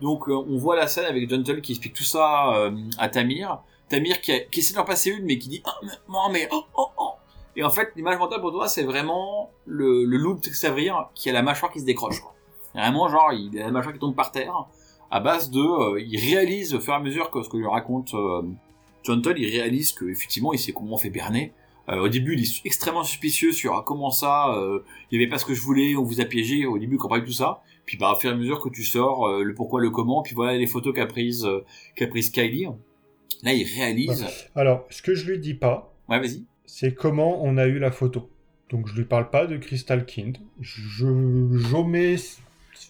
[0.00, 3.58] Donc, euh, on voit la scène avec Gentle qui explique tout ça euh, à Tamir.
[3.88, 5.90] Tamir qui, a- qui essaie d'en passer une, mais qui dit, ah, mais,
[6.32, 7.10] mais, oh, oh, oh.
[7.56, 11.28] Et en fait, l'image mentale pour toi, c'est vraiment le, le loup de Xavier qui
[11.28, 12.20] a la mâchoire qui se décroche.
[12.20, 12.34] Quoi.
[12.74, 14.54] Vraiment, genre, il a la mâchoire qui tombe par terre,
[15.10, 15.60] à base de...
[15.60, 18.42] euh, il réalise, au fur et à mesure que ce que lui raconte euh,
[19.02, 21.52] Todd, il réalise que effectivement il sait comment on fait berner.
[21.88, 24.80] Euh, au début, il est extrêmement suspicieux sur ah, comment ça, euh,
[25.10, 26.66] il y avait pas ce que je voulais, on vous a piégé.
[26.66, 27.62] Au début, il comprend pas tout ça.
[27.84, 30.22] Puis bah, au fur et à mesure que tu sors, euh, le pourquoi, le comment,
[30.22, 31.46] puis voilà les photos qu'a prises,
[31.94, 32.66] qu'a prises Kylie.
[33.42, 34.26] Là, il réalise.
[34.54, 36.44] Alors, ce que je lui dis pas, Ouais, vas-y.
[36.66, 38.30] c'est comment on a eu la photo.
[38.70, 40.38] Donc je lui parle pas de Crystal Kind.
[40.60, 41.06] Je
[41.52, 42.16] j'omets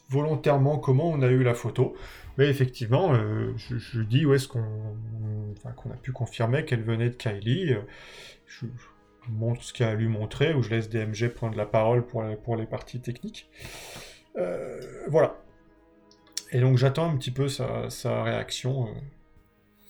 [0.08, 1.94] volontairement comment on a eu la photo.
[2.38, 4.64] Mais effectivement, euh, je, je lui dis où est-ce qu'on
[5.56, 7.74] enfin, qu'on a pu confirmer qu'elle venait de Kylie.
[8.46, 8.66] Je,
[9.26, 12.06] je montre ce qu'il a à lui montrer, ou je laisse DMG prendre la parole
[12.06, 13.50] pour les, pour les parties techniques.
[14.36, 15.36] Euh, voilà.
[16.52, 18.90] Et donc j'attends un petit peu sa, sa réaction euh,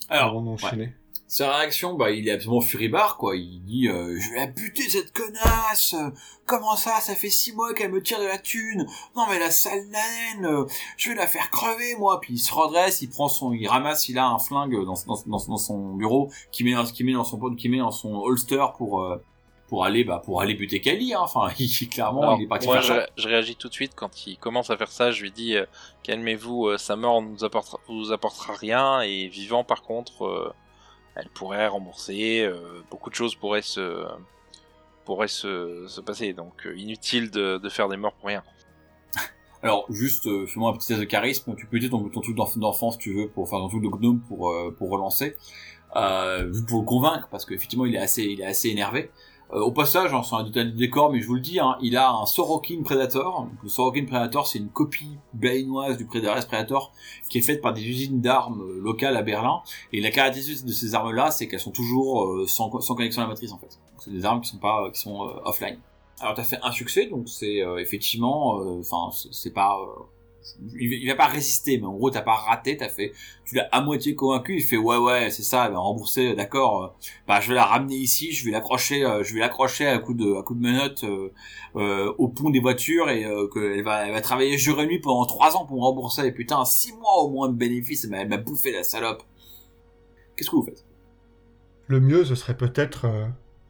[0.09, 0.95] Alors, avant d'enchaîner.
[1.29, 3.35] Sa réaction, bah, il est absolument furibard, quoi.
[3.35, 5.95] Il dit, euh, je vais la buter, cette connasse!
[6.45, 7.01] Comment ça?
[7.01, 8.87] Ça fait six mois qu'elle me tire de la thune!
[9.17, 10.47] Non, mais la sale naine!
[10.47, 10.67] euh,
[10.97, 12.21] Je vais la faire crever, moi!
[12.21, 15.21] Puis il se redresse, il prend son, il ramasse, il a un flingue dans, dans,
[15.27, 18.15] dans, dans son bureau, qui met, dans- qui met dans son, qui met dans son
[18.15, 19.21] holster pour, euh,
[19.67, 21.19] pour aller, bah, pour aller buter Kali, hein.
[21.23, 23.07] Enfin, il, clairement, Alors, il est parti moi, faire je, ça.
[23.17, 25.11] je réagis tout de suite quand il commence à faire ça.
[25.11, 25.67] Je lui dis euh,
[26.05, 30.53] calmez-vous, euh, sa mort ne nous apportera, vous apportera rien et vivant par contre, euh,
[31.17, 32.43] elle pourrait rembourser.
[32.43, 34.07] euh, beaucoup de choses pourraient se
[36.05, 36.33] passer.
[36.33, 38.43] Donc euh, inutile de, faire des morts pour rien.
[39.63, 41.55] Alors, juste, euh, fais-moi un petit test de charisme.
[41.57, 43.89] Tu peux utiliser ton, ton truc d'enf- d'enfance, tu veux, pour faire ton truc de
[43.89, 45.35] gnome pour, pour relancer.
[45.93, 49.11] Pour le convaincre, parce qu'effectivement, il est assez, il est assez énervé.
[49.53, 51.77] Euh, au passage, hein, c'est un détail du décor, mais je vous le dis, hein,
[51.81, 53.47] il a un Sorokin Predator.
[53.63, 56.93] Le Sorokin Predator, c'est une copie berlinoise du Predator Predator
[57.31, 59.63] qui est faite par des usines d'armes euh, locales à Berlin.
[59.93, 63.23] Et la caractéristique de ces armes-là, c'est qu'elles sont toujours euh, sans, co- sans connexion
[63.23, 63.79] à la matrice, en fait.
[63.99, 65.79] C'est des armes qui sont pas, qui sont euh, offline.
[66.19, 70.03] Alors t'as fait un succès, donc c'est euh, effectivement, euh, enfin c'est- pas, euh,
[70.79, 73.13] il, va- pas résister, mais en gros t'as pas raté, t'as fait,
[73.45, 76.89] tu l'as à moitié convaincu, il fait ouais ouais c'est ça, va rembourser, d'accord, euh,
[77.27, 80.15] bah je vais la ramener ici, je vais l'accrocher, euh, je vais l'accrocher à coup
[80.15, 81.33] de à coup de menottes euh,
[81.77, 85.57] euh, au pont des voitures et euh, qu'elle va travailler jour et nuit pendant trois
[85.57, 88.37] ans pour me rembourser, et putain six mois au moins de bénéfices, m'a- elle m'a
[88.39, 89.23] bouffé la salope.
[90.37, 90.85] Qu'est-ce que vous faites?
[91.89, 93.27] Le mieux, ce serait peut-être euh,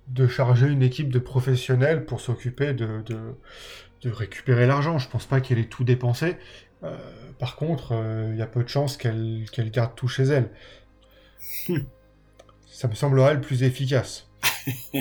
[0.09, 3.19] de charger une équipe de professionnels pour s'occuper de, de,
[4.03, 4.99] de récupérer l'argent.
[4.99, 6.37] Je pense pas qu'elle ait tout dépensé.
[6.83, 6.97] Euh,
[7.39, 10.51] par contre, euh, il y a peu de chances qu'elle qu'elle garde tout chez elle.
[12.67, 14.29] Ça me semblerait le plus efficace.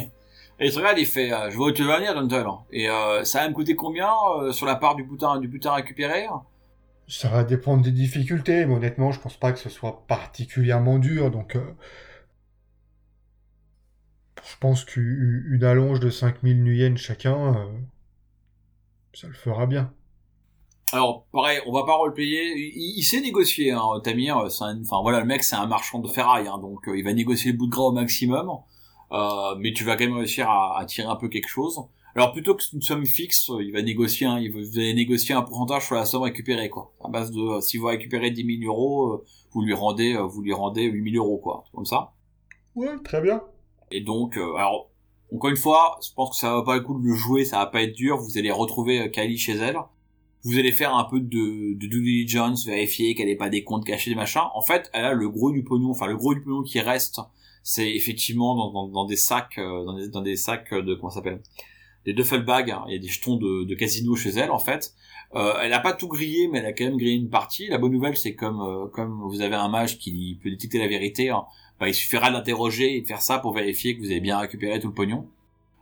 [0.57, 2.45] Et regarde, il fait, euh, je vois où tu veux venir, Denzel.
[2.71, 2.87] Et
[3.25, 4.09] ça va me coûter combien
[4.51, 6.27] sur la part du butin, du butin récupéré?
[7.07, 11.29] Ça va dépendre des difficultés, mais honnêtement, je pense pas que ce soit particulièrement dur.
[11.29, 11.57] Donc,
[14.43, 17.67] je pense qu'une allonge de 5000 nuyennes chacun,
[19.13, 19.91] ça le fera bien.
[20.95, 22.53] Alors, pareil, on va pas roleplayer.
[22.57, 24.49] Il, il sait négocier, hein, Tamir.
[24.49, 27.03] c'est un- Enfin voilà, le mec, c'est un marchand de ferraille, hein, donc euh, il
[27.03, 28.49] va négocier le bout de gras au maximum.
[29.11, 31.79] Euh, mais tu vas quand même réussir à, à tirer un peu quelque chose.
[32.15, 35.41] Alors plutôt qu'une somme fixe, euh, il va négocier, il va, vous allez négocier un
[35.41, 36.93] pourcentage sur la somme récupérée, quoi.
[37.03, 40.21] À base de, euh, si vous récupérez 10 000 euros, euh, vous lui rendez, euh,
[40.23, 42.13] vous lui rendez 8 000 euros, quoi, comme ça.
[42.75, 43.41] Ouais, très bien.
[43.91, 44.89] Et donc, euh, alors,
[45.33, 47.57] encore une fois, je pense que ça va pas le coup de le jouer, ça
[47.57, 48.17] va pas être dur.
[48.17, 49.77] Vous allez retrouver euh, Kylie chez elle.
[50.45, 53.83] Vous allez faire un peu de, de due diligence, vérifier qu'elle n'ait pas des comptes
[53.83, 54.43] cachés, des machins.
[54.53, 57.19] En fait, elle a le gros du pognon, enfin le gros du pognon qui reste,
[57.63, 61.41] c'est effectivement dans, des sacs, euh, dans des, sacs de comment s'appelle,
[62.05, 62.69] des duffel bags.
[62.69, 62.83] hein.
[62.87, 64.93] Il y a des jetons de, casino chez elle, en fait.
[65.33, 67.67] Euh, elle a pas tout grillé, mais elle a quand même grillé une partie.
[67.67, 70.87] La bonne nouvelle, c'est comme euh, comme vous avez un mage qui peut détecter la
[70.87, 71.29] vérité.
[71.29, 71.45] hein,
[71.79, 74.37] bah, il suffira de l'interroger et de faire ça pour vérifier que vous avez bien
[74.37, 75.27] récupéré tout le pognon.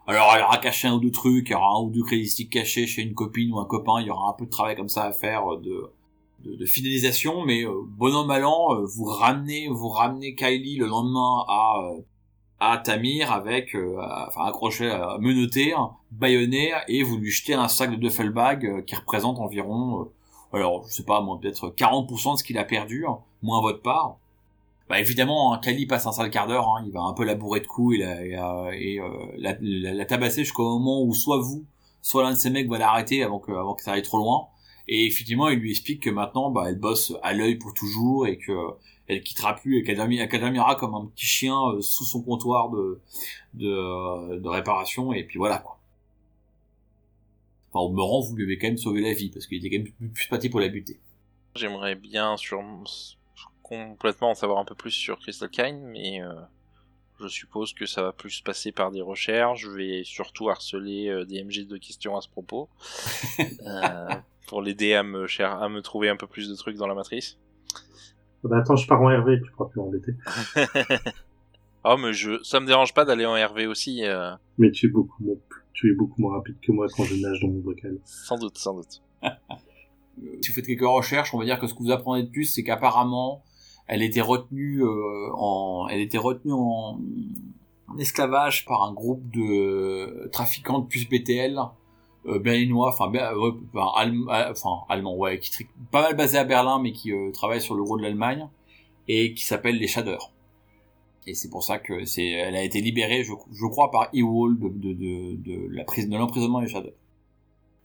[0.05, 2.49] Alors, elle aura caché un ou deux trucs, il y aura un ou deux crédits
[2.49, 4.89] cachés chez une copine ou un copain, il y aura un peu de travail comme
[4.89, 10.35] ça à faire euh, de, de, fidélisation, mais euh, bon euh, vous ramenez, vous ramenez
[10.35, 12.01] Kylie le lendemain à, euh,
[12.59, 17.69] à Tamir avec, à- enfin accroché, à menotté, hein, baïonné, et vous lui jetez un
[17.69, 20.09] sac de duffel bag qui représente environ,
[20.51, 24.17] alors je sais pas, peut-être 40% de ce qu'il a perdu, hein, moins votre part.
[24.93, 27.33] Bah évidemment, hein, Kali passe un sale quart d'heure, hein, il va un peu la
[27.33, 31.65] bourrer de coups et, euh, la, tabasser jusqu'au moment où soit vous,
[32.03, 34.49] soit l'un de ses mecs va l'arrêter avant que, ça aille trop loin.
[34.87, 38.37] Et effectivement, il lui explique que maintenant, bah, elle bosse à l'œil pour toujours et
[38.37, 38.53] que
[39.07, 42.21] elle quittera plus et qu'elle dormi- qu'elle dormira comme un petit chien euh, sous son
[42.21, 43.01] comptoir de,
[43.55, 45.79] de, réparation et puis voilà quoi.
[47.71, 49.83] Enfin, au meurant, vous lui avez quand même sauvé la vie parce qu'il était quand
[49.85, 50.99] même plus, parti pour la buter.
[51.55, 52.61] J'aimerais bien sur
[53.89, 56.33] complètement en savoir un peu plus sur Crystal Kine, mais euh,
[57.19, 59.61] je suppose que ça va plus passer par des recherches.
[59.61, 62.69] Je vais surtout harceler euh, des MG de questions à ce propos
[63.39, 64.07] euh,
[64.47, 66.95] pour l'aider à me cher- à me trouver un peu plus de trucs dans la
[66.95, 67.37] matrice.
[68.43, 70.13] Bah attends, je pars en Hervé, tu pourras plus m'embêter.
[71.85, 74.89] Oh mais je ça me dérange pas d'aller en RV aussi euh, Mais tu es
[74.89, 75.35] beaucoup moins,
[75.73, 77.97] tu es beaucoup moins rapide que moi quand je nage dans mon vocal.
[78.05, 79.01] sans doute sans doute.
[80.43, 82.45] Si vous faites quelques recherches, on va dire que ce que vous apprenez de plus,
[82.45, 83.43] c'est qu'apparemment,
[83.87, 86.99] elle était retenue euh, en, elle était retenue en,
[87.87, 91.59] en esclavage par un groupe de trafiquants de puces BTL
[92.25, 93.51] euh, berlinois, enfin, euh,
[94.51, 97.83] enfin allemand, ouais, qui tri- pas mal basé à Berlin, mais qui travaille sur le
[97.83, 98.47] gros de l'Allemagne
[99.07, 100.31] et qui s'appelle les Shaders.
[101.27, 104.57] Et c'est pour ça que c'est, elle a été libérée, je, je crois, par E-Wall
[104.59, 106.91] de, de, de, de la prise, de l'emprisonnement des Shaders.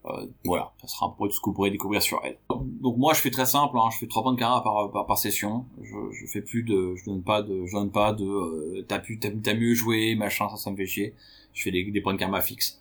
[0.05, 2.37] Euh, voilà, ça sera un peu tout ce que vous pourrez découvrir sur elle.
[2.49, 5.17] Donc moi je fais très simple, hein, je fais trois points de carrière par, par,
[5.17, 5.65] session.
[5.81, 8.99] Je, je fais plus de, je donne pas de, je donne pas de, euh, t'as
[8.99, 11.15] pu, t'as, t'as mieux joué, machin, ça, ça me fait chier.
[11.53, 12.79] Je fais des, des points de karma fixes.